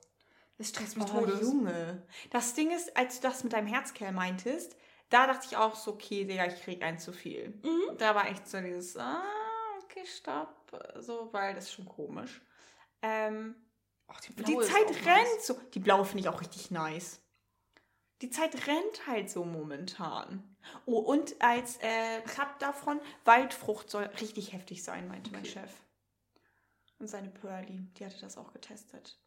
[0.58, 1.40] es stresst mich Oh, todes.
[1.42, 2.06] Junge.
[2.32, 4.76] Das Ding ist, als du das mit deinem Herzkerl meintest,
[5.10, 7.50] da dachte ich auch so, okay, Digga, ich krieg ein zu viel.
[7.64, 7.98] Mhm.
[7.98, 9.22] Da war echt so dieses, ah,
[9.84, 10.50] okay, stopp.
[11.00, 12.42] So, weil das ist schon komisch.
[13.02, 13.56] Ähm,
[14.08, 15.54] Ach, die die Zeit rennt so.
[15.74, 17.20] Die blaue finde ich auch richtig nice.
[18.21, 20.55] Die Zeit rennt halt so momentan.
[20.86, 25.51] Oh, und als äh, Tab davon, Waldfrucht soll richtig heftig sein, meinte mein Okay.
[25.51, 25.71] Chef.
[26.99, 29.17] Und seine Pearly, die hatte das auch getestet.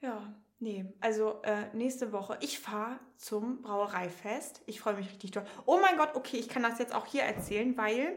[0.00, 4.62] Ja, nee, also äh, nächste Woche, ich fahre zum Brauereifest.
[4.64, 5.44] Ich freue mich richtig doll.
[5.66, 8.16] Oh mein Gott, okay, ich kann das jetzt auch hier erzählen, weil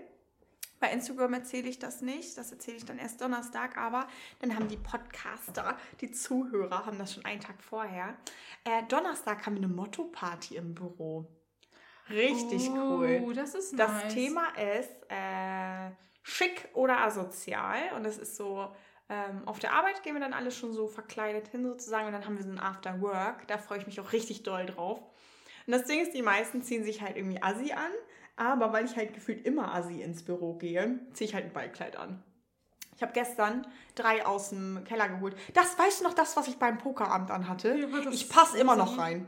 [0.84, 2.38] bei Instagram erzähle ich das nicht.
[2.38, 4.06] Das erzähle ich dann erst Donnerstag, aber
[4.40, 8.18] dann haben die Podcaster, die Zuhörer, haben das schon einen Tag vorher.
[8.66, 11.26] Äh, Donnerstag haben wir eine Motto-Party im Büro.
[12.10, 13.24] Richtig cool.
[13.24, 14.14] Oh, das ist Das nice.
[14.14, 17.80] Thema ist äh, schick oder asozial.
[17.96, 18.68] Und das ist so,
[19.08, 22.08] ähm, auf der Arbeit gehen wir dann alle schon so verkleidet hin sozusagen.
[22.08, 23.48] Und dann haben wir so ein After Work.
[23.48, 25.00] Da freue ich mich auch richtig doll drauf.
[25.66, 27.92] Und das Ding ist, die meisten ziehen sich halt irgendwie Assi an.
[28.36, 31.96] Aber weil ich halt gefühlt immer Assi ins Büro gehe, ziehe ich halt ein Ballkleid
[31.96, 32.24] an.
[32.96, 33.66] Ich habe gestern
[33.96, 35.36] drei aus dem Keller geholt.
[35.54, 37.76] Das, weißt du noch, das, was ich beim Pokerabend anhatte?
[37.76, 39.28] Ja, ich passe immer noch rein.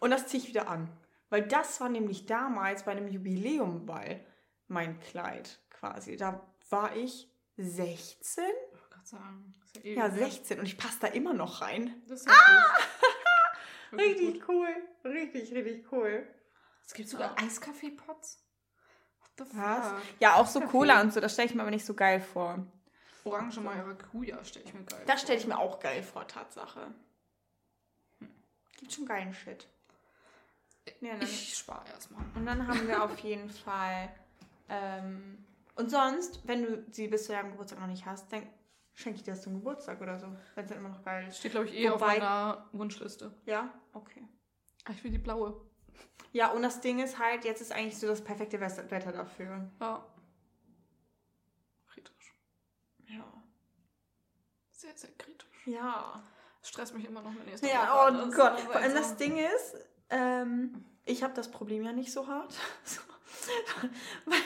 [0.00, 0.88] Und das ziehe ich wieder an.
[1.30, 4.20] Weil das war nämlich damals bei einem Jubileumball
[4.68, 6.16] mein Kleid quasi.
[6.16, 8.44] Da war ich 16?
[8.44, 9.54] Ich wollte gerade sagen.
[9.82, 10.26] ja, Ja, her.
[10.26, 11.94] 16 und ich passe da immer noch rein.
[12.08, 12.26] Das ist
[13.92, 13.98] gut.
[13.98, 14.68] Richtig cool.
[15.04, 16.26] Richtig, richtig cool.
[16.92, 18.44] Es gibt sogar Eiskaffee-Pots.
[19.20, 19.86] What the Was?
[19.88, 20.02] fuck?
[20.20, 20.60] Ja, auch so.
[20.60, 22.66] Cola und so, das stelle ich mir aber nicht so geil vor.
[23.24, 26.92] Orange Maracuja stelle ich mir geil Das stelle ich mir auch geil vor, Tatsache.
[28.18, 28.28] Hm.
[28.78, 29.66] Gibt schon geilen Shit.
[31.00, 32.24] Ja, Ich spare erstmal.
[32.34, 34.10] und dann haben wir auf jeden Fall.
[34.68, 35.42] Ähm,
[35.76, 38.46] und sonst, wenn du sie bis zu deinem Geburtstag noch nicht hast, dann
[38.92, 40.26] schenke ich dir das zum Geburtstag oder so.
[40.56, 41.38] Wenn es dann immer noch geil ist.
[41.38, 43.32] Steht, glaube ich, eh auf Wobei- meiner Wunschliste.
[43.46, 43.72] Ja?
[43.94, 44.28] Okay.
[44.84, 45.58] Ah, ich will die blaue.
[46.32, 49.70] Ja, und das Ding ist halt, jetzt ist eigentlich so das perfekte Wetter dafür.
[49.80, 50.04] Ja.
[51.88, 52.34] Kritisch.
[53.08, 53.24] Ja.
[54.70, 55.66] Sehr, sehr kritisch.
[55.66, 56.22] Ja.
[56.60, 58.60] Das stresst mich immer noch, wenn ihr es Ja, oh Gott.
[58.60, 59.76] Vor allem das Ding ist,
[60.10, 62.54] ähm, ich habe das Problem ja nicht so hart.
[64.26, 64.38] Weil,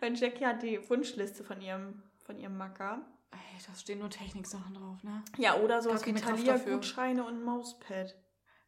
[0.00, 3.00] weil Jackie hat die Wunschliste von ihrem, von ihrem Macker.
[3.30, 5.22] Ey, da stehen nur Techniksachen drauf, ne?
[5.38, 8.14] Ja, oder sowas wie Thalia-Gutscheine und ein Mauspad.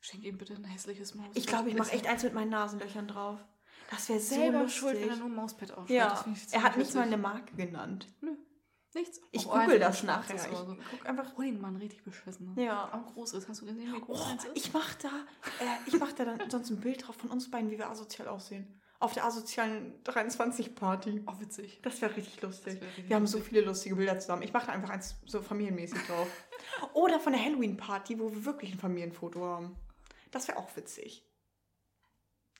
[0.06, 1.36] Schenk ihm bitte ein hässliches Mauspad.
[1.36, 3.40] Ich glaube, ich mache echt eins mit meinen Nasenlöchern drauf.
[3.90, 4.78] Das wäre so selber lustig.
[4.80, 5.90] schuld, wenn er nur ein Mauspad aufschreibt.
[5.90, 8.06] ja, er hat nicht mal eine Marke genannt.
[8.94, 9.20] Nichts.
[9.32, 10.34] Ich Oh, google das nachher.
[10.50, 10.72] oder so.
[10.72, 11.36] Ich guck einfach.
[11.36, 12.54] Hol ihn mal ein richtig beschissen.
[12.58, 12.88] Ja.
[12.94, 13.48] Auch groß ist.
[13.48, 14.56] Hast du gesehen, wie groß Oh, eins ist?
[14.56, 15.08] ich mach da,
[15.60, 18.28] äh, ich mach da dann sonst ein Bild drauf von uns beiden, wie wir asozial
[18.28, 18.80] aussehen.
[18.98, 21.24] Auf der asozialen 23-Party.
[21.26, 21.80] Oh, witzig.
[21.82, 22.80] Das wäre richtig lustig.
[22.80, 24.42] Wär richtig wir haben so viele lustige Bilder zusammen.
[24.42, 26.28] Ich mache da einfach eins so familienmäßig drauf.
[26.94, 29.76] Oder von der Halloween-Party, wo wir wirklich ein Familienfoto haben.
[30.36, 31.24] Das wäre auch witzig.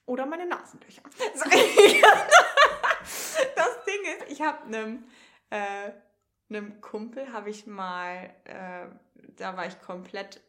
[0.07, 1.03] Oder meine Nasenlöcher.
[3.55, 5.05] Das Ding ist, ich habe einem,
[5.51, 5.93] äh,
[6.49, 8.87] einem Kumpel, habe ich mal, äh,
[9.37, 10.41] da war ich komplett,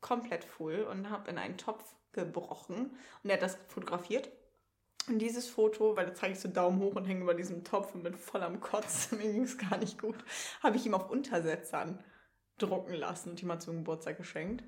[0.00, 2.96] komplett full und habe in einen Topf gebrochen.
[3.22, 4.30] Und er hat das fotografiert.
[5.08, 7.94] Und dieses Foto, weil da zeige ich so Daumen hoch und hänge über diesem Topf
[7.94, 10.22] und bin voll am Kotzen, mir ging es gar nicht gut,
[10.62, 12.04] habe ich ihm auf Untersetzern
[12.58, 14.64] drucken lassen und ihm mal zum Geburtstag geschenkt.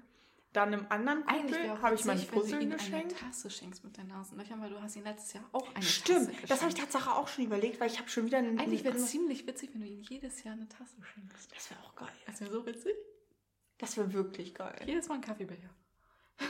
[0.57, 3.12] Dann einem anderen Kumpel habe ich mein witzig, wenn du Puzzle ihm geschenkt.
[3.12, 6.29] eine Tasse schenkst mit deinen Nasenlöchern, weil du hast ihn letztes Jahr auch eine Stimmt,
[6.29, 6.92] Tasse das habe ich geschenkt.
[6.92, 8.59] Tatsache auch schon überlegt, weil ich habe schon wieder einen.
[8.59, 11.55] Eigentlich wäre es ziemlich witzig, wenn du ihm jedes Jahr eine Tasse schenkst.
[11.55, 12.09] Das wäre auch geil.
[12.25, 12.95] Das wäre so witzig.
[13.77, 14.81] Das wäre wirklich geil.
[14.87, 15.69] Jedes Mal ein Kaffeebecher.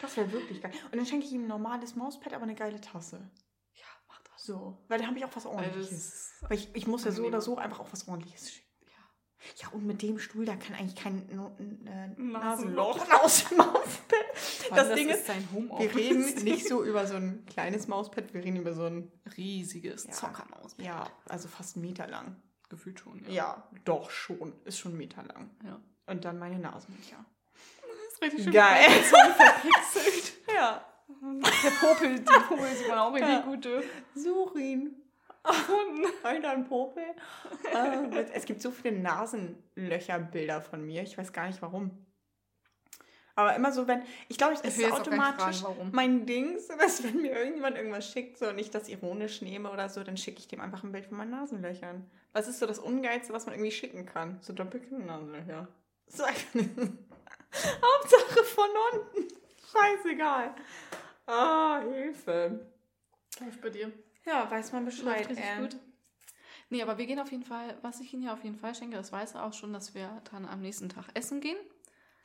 [0.00, 0.72] Das wäre wirklich geil.
[0.90, 3.30] Und dann schenke ich ihm ein normales Mauspad, aber eine geile Tasse.
[3.74, 4.44] Ja, mach das.
[4.44, 6.32] So, weil dann habe ich auch was ordentliches.
[6.42, 8.68] Weil ich, ich muss ja so oder so einfach auch was ordentliches schicken.
[9.56, 9.68] Ja.
[9.72, 12.98] Und mit dem Stuhl, da kann eigentlich kein äh, Nasenloch.
[13.22, 14.18] Aus dem Mauspad.
[14.70, 18.42] Das allem, Ding ist sein Wir reden nicht so über so ein kleines Mauspad, wir
[18.44, 20.12] reden über so ein, riesiges Ja.
[20.12, 20.74] Zockermaus.
[20.78, 22.36] ja, also fast einen Meter lang.
[22.68, 23.30] Gefühlt schon, ja.
[23.30, 24.52] Ja, doch schon.
[24.64, 25.50] Ist schon einen Meter lang.
[25.64, 25.80] ja.
[26.06, 27.24] Und dann meine Nasenlöcher.
[27.80, 28.52] Das ist richtig schön.
[28.52, 28.88] Geil.
[29.10, 30.32] So verpixelt.
[30.54, 30.84] Ja.
[31.20, 33.40] Der Popel, die Popel sieht man auch richtig Ja.
[33.40, 33.66] gut.
[33.66, 33.82] äh,
[34.14, 34.96] Such ihn.
[35.44, 36.06] Gefunden.
[36.22, 37.04] Alter, ein Popel.
[37.74, 41.02] Äh, es gibt so viele Nasenlöcherbilder von mir.
[41.02, 42.06] Ich weiß gar nicht warum.
[43.34, 44.02] Aber immer so, wenn.
[44.28, 48.10] Ich glaube, es Ich ist automatisch fragen, mein Ding, so dass wenn mir irgendjemand irgendwas
[48.10, 50.92] schickt, so und ich das ironisch nehme oder so, dann schicke ich dem einfach ein
[50.92, 52.08] Bild von meinen Nasenlöchern.
[52.32, 54.38] Was ist so das Ungeilste, was man irgendwie schicken kann?
[54.40, 55.68] So Doppelkinn-Nasenlöcher.
[56.06, 56.60] So einfach.
[57.54, 59.28] Hauptsache von unten.
[59.72, 60.54] Scheißegal.
[61.26, 62.66] Ah, Hilfe.
[63.40, 63.92] Läuft bei dir.
[64.26, 65.28] Ja, weiß man Läuft Bescheid.
[65.28, 65.60] richtig ey.
[65.60, 65.76] gut.
[66.70, 68.96] Nee, aber wir gehen auf jeden Fall, was ich Ihnen ja auf jeden Fall schenke,
[68.96, 71.58] das weiß er auch schon, dass wir dann am nächsten Tag essen gehen.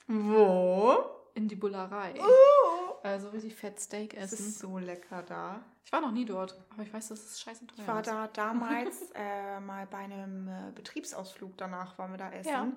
[0.08, 0.98] Wo?
[1.36, 2.16] In die Bullerei.
[2.20, 2.96] Oh.
[3.04, 4.48] Also richtig fett Steak Es essen.
[4.48, 5.64] ist so lecker da.
[5.86, 8.08] Ich war noch nie dort, aber ich weiß, dass es scheiße teuer Ich war ist.
[8.08, 12.50] da damals äh, mal bei einem äh, Betriebsausflug danach, waren wir da essen.
[12.50, 12.72] Ja.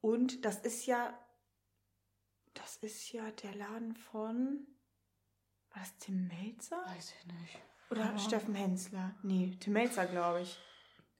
[0.00, 1.18] Und das ist ja,
[2.54, 4.66] das ist ja der Laden von,
[5.70, 6.82] war das Tim Melzer?
[6.86, 7.58] Weiß ich nicht.
[7.90, 8.18] Oder Ja.
[8.18, 9.14] Steffen Hensler?
[9.22, 10.58] Nee, Tim Melzer, glaube ich.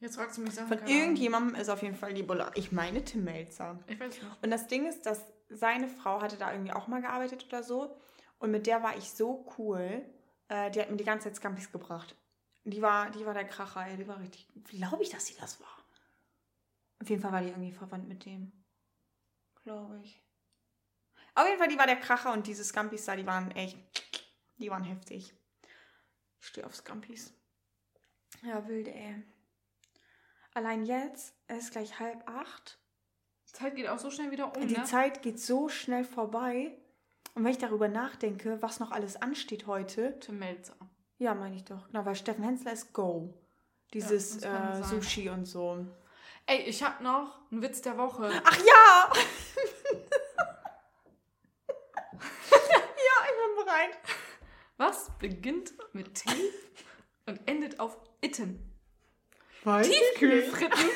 [0.01, 0.69] Jetzt fragst du mich Sachen.
[0.69, 2.51] Von irgendjemandem ist auf jeden Fall die Bulle.
[2.55, 3.79] Ich meine Tim Melzer.
[3.87, 4.43] Ich weiß nicht.
[4.43, 7.97] Und das Ding ist, dass seine Frau hatte da irgendwie auch mal gearbeitet oder so.
[8.39, 10.05] Und mit der war ich so cool.
[10.49, 12.15] Äh, die hat mir die ganze Zeit Scampis gebracht.
[12.65, 13.97] Die war, die war der Kracher, ey.
[13.97, 14.47] Die war richtig.
[14.65, 15.85] Glaube ich, dass sie das war.
[17.01, 18.53] Auf jeden Fall war die irgendwie verwandt mit dem.
[19.63, 20.21] Glaube ich.
[21.35, 23.79] Auf jeden Fall, die war der Kracher und diese Scampis da, die waren echt.
[24.59, 25.35] Die waren heftig.
[26.47, 27.35] Ich stehe auf Scampis.
[28.45, 29.21] Ja, wild, ey.
[30.55, 32.79] Allein jetzt, es ist gleich halb acht.
[33.49, 34.85] Die Zeit geht auch so schnell wieder um, Die ne?
[34.85, 36.79] Zeit geht so schnell vorbei.
[37.35, 40.77] Und wenn ich darüber nachdenke, was noch alles ansteht heute, Tim Melzer.
[41.19, 41.89] ja, meine ich doch.
[41.89, 43.35] Genau, weil Steffen Hensler ist Go.
[43.93, 44.85] Dieses kann äh.
[44.85, 45.85] Sushi und so.
[46.47, 48.31] Ey, ich hab noch einen Witz der Woche.
[48.45, 49.13] Ach ja!
[52.53, 53.99] ja, ich bin bereit.
[54.77, 56.31] Was beginnt mit T
[57.27, 58.59] und endet auf Itten?
[59.65, 60.79] Weiß Tiefkühlfritten.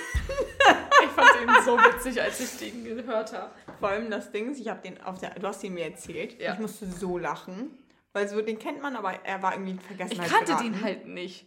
[1.03, 3.53] ich fand den so witzig, als ich den gehört habe.
[3.78, 6.39] Vor allem das Ding ist, ich habe den auf der, du hast ihn mir erzählt.
[6.41, 6.53] Ja.
[6.55, 7.76] Ich musste so lachen.
[8.12, 10.12] Weil so, den kennt man, aber er war irgendwie vergessen.
[10.12, 11.47] Ich kannte den halt nicht.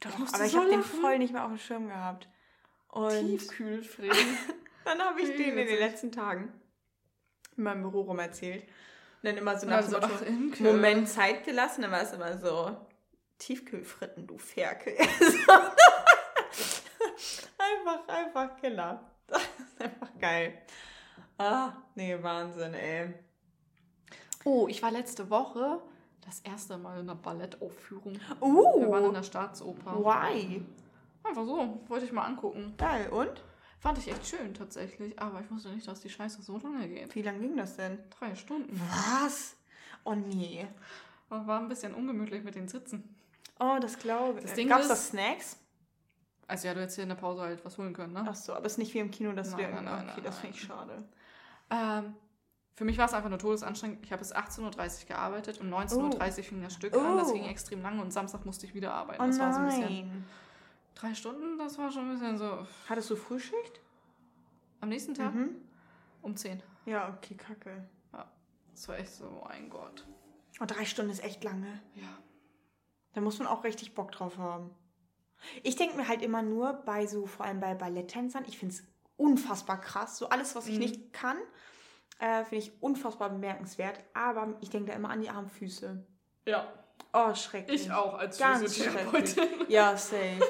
[0.00, 2.28] Doch, Ich aber ich so habe den voll nicht mehr auf dem Schirm gehabt.
[2.88, 4.38] Und Tiefkühlfritten.
[4.84, 6.52] Dann habe ich den in den letzten Tagen
[7.56, 8.64] in meinem Büro rum erzählt.
[9.22, 10.54] Dann immer so Und nach so, ach, Köln.
[10.60, 12.76] Moment Zeit gelassen, dann war es immer so,
[13.38, 14.94] Tiefkühlfritten, du Ferkel.
[17.58, 19.00] einfach, einfach Killer.
[19.78, 20.58] Einfach geil.
[21.38, 23.14] Ah, nee, Wahnsinn, ey.
[24.44, 25.80] Oh, ich war letzte Woche
[26.24, 28.20] das erste Mal in einer Ballettaufführung.
[28.40, 29.96] Uh, Wir waren in der Staatsoper.
[29.98, 30.62] why?
[31.24, 32.74] Einfach so, wollte ich mal angucken.
[32.76, 33.42] Geil, und?
[33.82, 37.12] Fand ich echt schön tatsächlich, aber ich wusste nicht, dass die Scheiße so lange geht.
[37.16, 37.98] Wie lange ging das denn?
[38.16, 38.80] Drei Stunden.
[39.20, 39.56] Was?
[40.04, 40.66] Oh nee.
[41.28, 43.16] Und war ein bisschen ungemütlich mit den Sitzen.
[43.58, 44.44] Oh, das glaube ich.
[44.44, 45.58] Das Ding Gab's ist- da Snacks?
[46.46, 48.24] Also ja, du hättest hier in der Pause halt was holen können, ne?
[48.28, 49.68] Ach so, aber es ist nicht wie im Kino, dass wir.
[49.68, 50.40] Nein, nein, nein, okay, nein, das nein.
[50.42, 51.04] finde ich schade.
[51.70, 52.14] Ähm,
[52.74, 54.04] für mich war es einfach nur todesanstrengend.
[54.04, 57.16] Ich habe bis 18.30 Uhr gearbeitet und 19.30 Uhr fing das Stück an.
[57.16, 57.32] Das Oh.
[57.32, 59.22] ging extrem lange und Samstag musste ich wieder arbeiten.
[59.22, 60.24] Oh das war so ein bisschen.
[60.94, 62.66] Drei Stunden, das war schon ein bisschen so.
[62.88, 63.80] Hattest du Frühschicht?
[64.80, 65.56] Am nächsten Tag Mhm.
[66.22, 66.62] um 10.
[66.86, 67.88] Ja, okay, kacke.
[68.74, 70.06] Das war echt so, oh mein Gott.
[70.60, 71.66] Oh, drei Stunden ist echt lange.
[71.94, 72.08] Ja.
[73.12, 74.70] Da muss man auch richtig Bock drauf haben.
[75.62, 78.82] Ich denke mir halt immer nur bei so, vor allem bei Balletttänzern, ich finde es
[79.18, 80.16] unfassbar krass.
[80.16, 80.80] So alles, was ich Mhm.
[80.80, 81.36] nicht kann,
[82.18, 84.00] äh, finde ich unfassbar bemerkenswert.
[84.14, 86.06] Aber ich denke da immer an die Armfüße.
[86.46, 86.72] Ja,
[87.12, 87.82] Oh, schrecklich.
[87.82, 89.48] ich auch als Ganz Physiotherapeutin.
[89.68, 90.40] Ja, safe.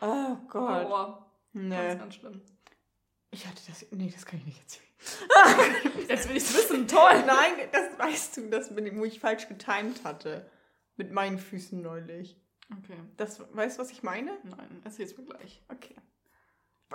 [0.00, 0.84] Oh Gott.
[0.84, 1.26] Horror.
[1.52, 1.96] Ganz, Nee.
[1.96, 2.42] ganz schlimm.
[3.32, 3.86] Ich hatte das.
[3.90, 4.86] Nee, das kann ich nicht erzählen.
[6.08, 7.22] Jetzt will ich es wissen, toll.
[7.26, 10.48] Nein, das weißt du, das bin ich, wo ich falsch getimt hatte.
[10.96, 12.36] Mit meinen Füßen neulich.
[12.78, 14.36] Okay, Das, weißt du, was ich meine?
[14.44, 15.60] nein, erzähl's mir gleich.
[15.72, 15.96] Okay.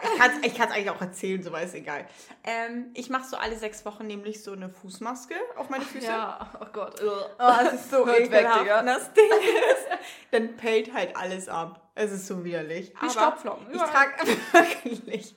[0.01, 2.05] Ich kann es ich kann's eigentlich auch erzählen, so ist egal.
[2.43, 6.05] Ähm, ich mache so alle sechs Wochen nämlich so eine Fußmaske auf meine Füße.
[6.07, 7.01] Ja, oh Gott.
[7.01, 8.59] Oh, es ist so weg, ekelhaft.
[8.81, 9.99] Und das Ding ist,
[10.31, 11.84] dann pellt halt alles ab.
[11.95, 12.93] Es ist so widerlich.
[13.01, 13.67] Wie Staubflocken.
[13.73, 15.35] Ich trage wirklich.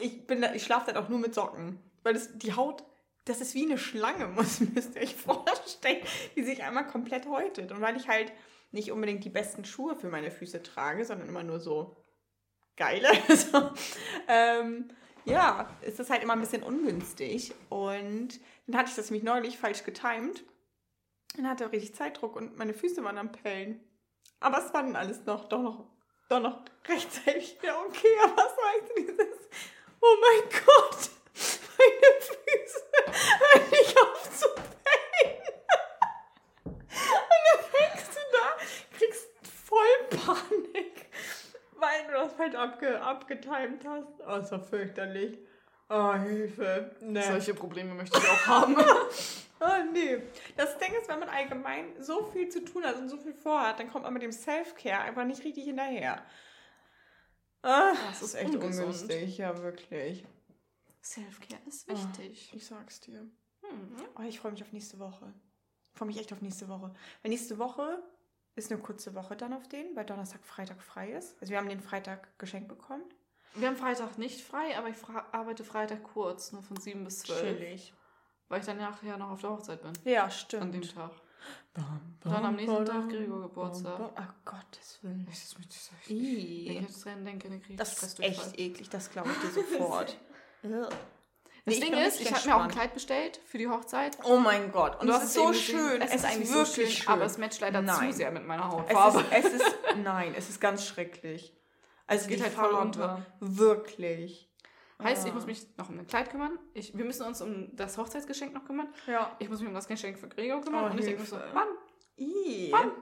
[0.00, 1.80] Ich, bin da- ich schlafe dann auch nur mit Socken.
[2.02, 2.84] Weil das, die Haut,
[3.24, 6.04] das ist wie eine Schlange, muss, müsst ihr euch vorstellen,
[6.36, 7.72] die sich einmal komplett häutet.
[7.72, 8.32] Und weil ich halt
[8.70, 11.96] nicht unbedingt die besten Schuhe für meine Füße trage, sondern immer nur so
[12.76, 13.70] geile, so,
[14.28, 14.88] ähm,
[15.24, 17.54] ja, ist das halt immer ein bisschen ungünstig.
[17.68, 20.42] Und dann hatte ich das nämlich neulich falsch getimt.
[21.36, 23.80] Dann hatte ich richtig Zeitdruck und meine Füße waren am Pellen.
[24.42, 25.84] Aber es war dann alles noch, doch noch,
[26.28, 28.08] doch noch rechtzeitig wieder okay.
[28.24, 29.48] Aber es war echt dieses,
[30.00, 31.10] oh mein Gott,
[31.78, 32.82] meine Füße
[33.38, 35.42] hören nicht auf zu pellen.
[36.64, 39.28] Und dann hängst du da, kriegst
[39.64, 41.06] voll Panik,
[41.76, 44.20] weil du das halt abge, abgetimt hast.
[44.26, 45.38] Oh, es war fürchterlich.
[45.88, 46.96] Oh, Hilfe.
[47.00, 47.22] Nee.
[47.22, 48.76] Solche Probleme möchte ich auch haben.
[49.64, 50.20] Ah, nee.
[50.56, 53.78] Das Ding ist, wenn man allgemein so viel zu tun hat und so viel vorhat,
[53.78, 56.24] dann kommt man mit dem Self-Care einfach nicht richtig hinterher.
[57.62, 58.86] Ah, Das das ist echt ungesund.
[58.88, 60.24] ungünstig, ja, wirklich.
[61.00, 61.92] Selfcare ist Ah.
[61.94, 62.52] wichtig.
[62.54, 63.20] Ich sag's dir.
[63.62, 63.96] Hm.
[64.18, 65.32] Oh, ich freue mich auf nächste Woche.
[65.92, 66.92] Ich freue mich echt auf nächste Woche.
[67.22, 68.02] Weil nächste Woche
[68.56, 71.36] ist eine kurze Woche dann auf den, weil Donnerstag, Freitag frei ist.
[71.40, 73.04] Also wir haben den Freitag geschenkt bekommen.
[73.54, 74.96] Wir haben Freitag nicht frei, aber ich
[75.32, 77.40] arbeite Freitag kurz, nur von 7 bis 12.
[77.58, 77.94] Chillig.
[78.52, 79.94] Weil ich dann nachher noch auf der Hochzeit bin.
[80.04, 80.64] Ja, stimmt.
[80.64, 81.10] An dem Tag.
[81.72, 83.96] Bam, Dann am nächsten bam, Tag Gregor Geburtstag.
[83.96, 84.26] bam, bam.
[84.28, 85.26] Ach Gottes Willen.
[85.32, 86.66] Ich, das, das, Ih.
[86.68, 89.38] wenn ich jetzt dran denke, dann kriege ich Das ist echt eklig, das glaube ich
[89.38, 90.18] dir sofort.
[90.62, 90.92] Das
[91.64, 92.70] Nee, ich Ding ist, ich habe mir auch ein.
[92.70, 94.18] Kleid bestellt für die Hochzeit.
[94.24, 95.00] Oh mein Gott.
[95.00, 96.02] Und es hast ist es so schön.
[96.02, 98.10] Es, ist eigentlich so wirklich schön, aber es matcht leider Nein.
[98.10, 99.20] zu sehr mit meiner es Hautfarbe.
[99.34, 101.56] ist, es ist, nein, es ist ganz schrecklich.
[102.08, 103.26] Also Es geht halt voll Farbe, unter.
[103.40, 104.51] Wirklich.
[105.02, 105.34] Heißt, ich Ah.
[105.34, 106.58] muss mich noch um ein Kleid kümmern.
[106.74, 108.88] Ich, wir müssen uns um das Hochzeitsgeschenk noch kümmern.
[109.06, 109.34] Ja.
[109.38, 110.84] Ich muss mich um das Geschenk für Gregor kümmern.
[110.84, 111.36] Oh, und ich denke mir so.
[111.54, 111.68] Mann,
[112.18, 112.68] I.
[112.70, 112.92] Wann?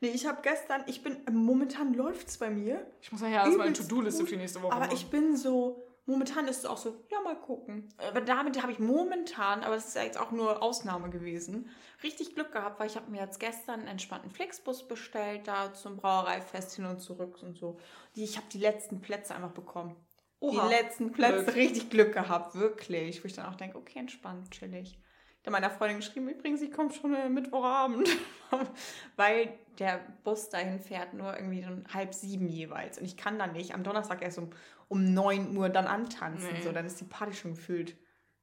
[0.00, 2.86] Nee, ich habe gestern, ich bin, momentan läuft's bei mir.
[3.00, 4.94] ich muss nachher erstmal eine To-Do-Liste für nächste Woche Aber machen.
[4.94, 7.88] ich bin so, momentan ist es auch so, ja, mal gucken.
[7.98, 11.70] Aber damit habe ich momentan, aber das ist ja jetzt auch nur Ausnahme gewesen,
[12.02, 15.96] richtig Glück gehabt, weil ich habe mir jetzt gestern einen entspannten Flixbus bestellt, da zum
[15.96, 17.78] Brauereifest hin und zurück und so.
[18.16, 19.96] Die, ich habe die letzten Plätze einfach bekommen.
[20.40, 20.68] Oha.
[20.68, 21.56] Die letzten Plätze Glück.
[21.56, 23.22] richtig Glück gehabt, wirklich.
[23.22, 24.98] Wo ich dann auch denke, okay, entspannt, chillig.
[25.40, 28.08] Ich habe meiner Freundin geschrieben, übrigens, ich komme schon äh, Mittwochabend.
[29.16, 32.98] Weil der Bus dahin fährt nur irgendwie um halb sieben jeweils.
[32.98, 34.50] Und ich kann dann nicht am Donnerstag erst um,
[34.88, 36.52] um 9 Uhr dann antanzen.
[36.52, 36.62] Nee.
[36.62, 37.96] So, dann ist die Party schon gefühlt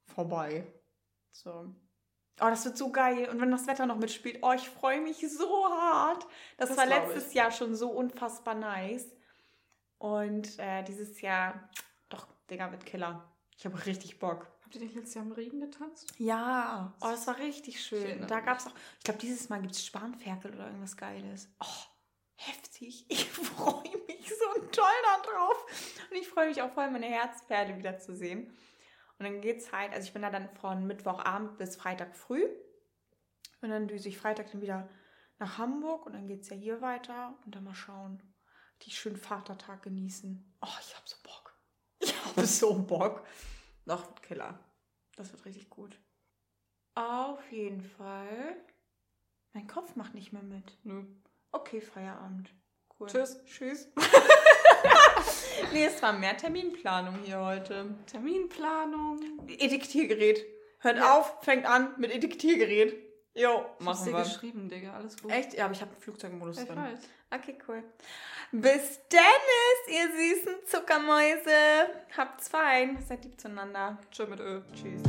[0.05, 0.65] vorbei.
[1.31, 1.65] So.
[2.39, 3.29] Oh, das wird so geil.
[3.29, 6.25] Und wenn das Wetter noch mitspielt, oh, ich freue mich so hart.
[6.57, 7.33] Das, Das war letztes ich.
[7.35, 9.07] Jahr schon so unfassbar nice.
[9.97, 11.69] Und äh, dieses Jahr,
[12.09, 13.29] doch, Digga, wird Killer.
[13.57, 14.47] Ich habe richtig Bock.
[14.63, 16.13] Habt ihr nicht letztes Jahr im Regen getanzt?
[16.19, 18.03] Ja, oh, das war richtig Ich schön.
[18.03, 18.45] erinnere Da mich.
[18.45, 21.49] gab es auch, ich glaube, dieses Mal gibt es Spanferkel oder irgendwas Geiles.
[21.59, 21.65] Oh,
[22.35, 23.05] heftig.
[23.07, 25.65] Ich freue mich so toll da drauf.
[26.11, 28.51] Und ich freue mich auch voll, meine Herzperle wieder zu sehen.
[29.17, 32.43] Und dann geht's halt, also ich bin da dann von Mittwochabend bis Freitag früh.
[33.61, 34.87] Und dann düse ich Freitag dann wieder
[35.39, 38.21] nach Hamburg und dann geht es ja hier weiter und dann mal schauen.
[38.83, 40.53] Die schönen Vatertag genießen.
[40.61, 41.53] Oh, ich hab so Bock.
[41.99, 43.25] Ich habe so Bock.
[43.85, 44.59] Noch Killer.
[45.15, 45.99] Das wird richtig gut.
[46.95, 48.55] Auf jeden Fall.
[49.53, 50.77] Mein Kopf macht nicht mehr mit.
[50.83, 51.03] Nö.
[51.51, 52.51] Okay, Feierabend.
[52.99, 53.07] Cool.
[53.07, 53.43] Tschüss.
[53.45, 53.87] Tschüss.
[55.73, 57.95] nee, es war mehr Terminplanung hier heute.
[58.05, 59.47] Terminplanung.
[59.47, 60.45] Ediktiergerät.
[60.79, 61.17] Hört Ja.
[61.17, 62.95] auf, fängt an mit Ediktiergerät.
[63.39, 64.23] Jo, Ich hab's machen dir wir.
[64.23, 64.93] geschrieben, Digga.
[64.93, 65.31] Alles gut.
[65.31, 65.53] Echt?
[65.53, 66.77] Ja, aber ich habe einen Flugzeugmodus Ich drin.
[66.77, 66.99] weiß.
[67.29, 67.83] Okay, cool.
[68.51, 71.89] Bis Dennis, ihr süßen Zuckermäuse.
[72.17, 72.97] Habt's fein.
[73.07, 73.97] Seid lieb zueinander.
[74.11, 74.61] Tschö mit Ö.
[74.73, 75.01] Tschüss.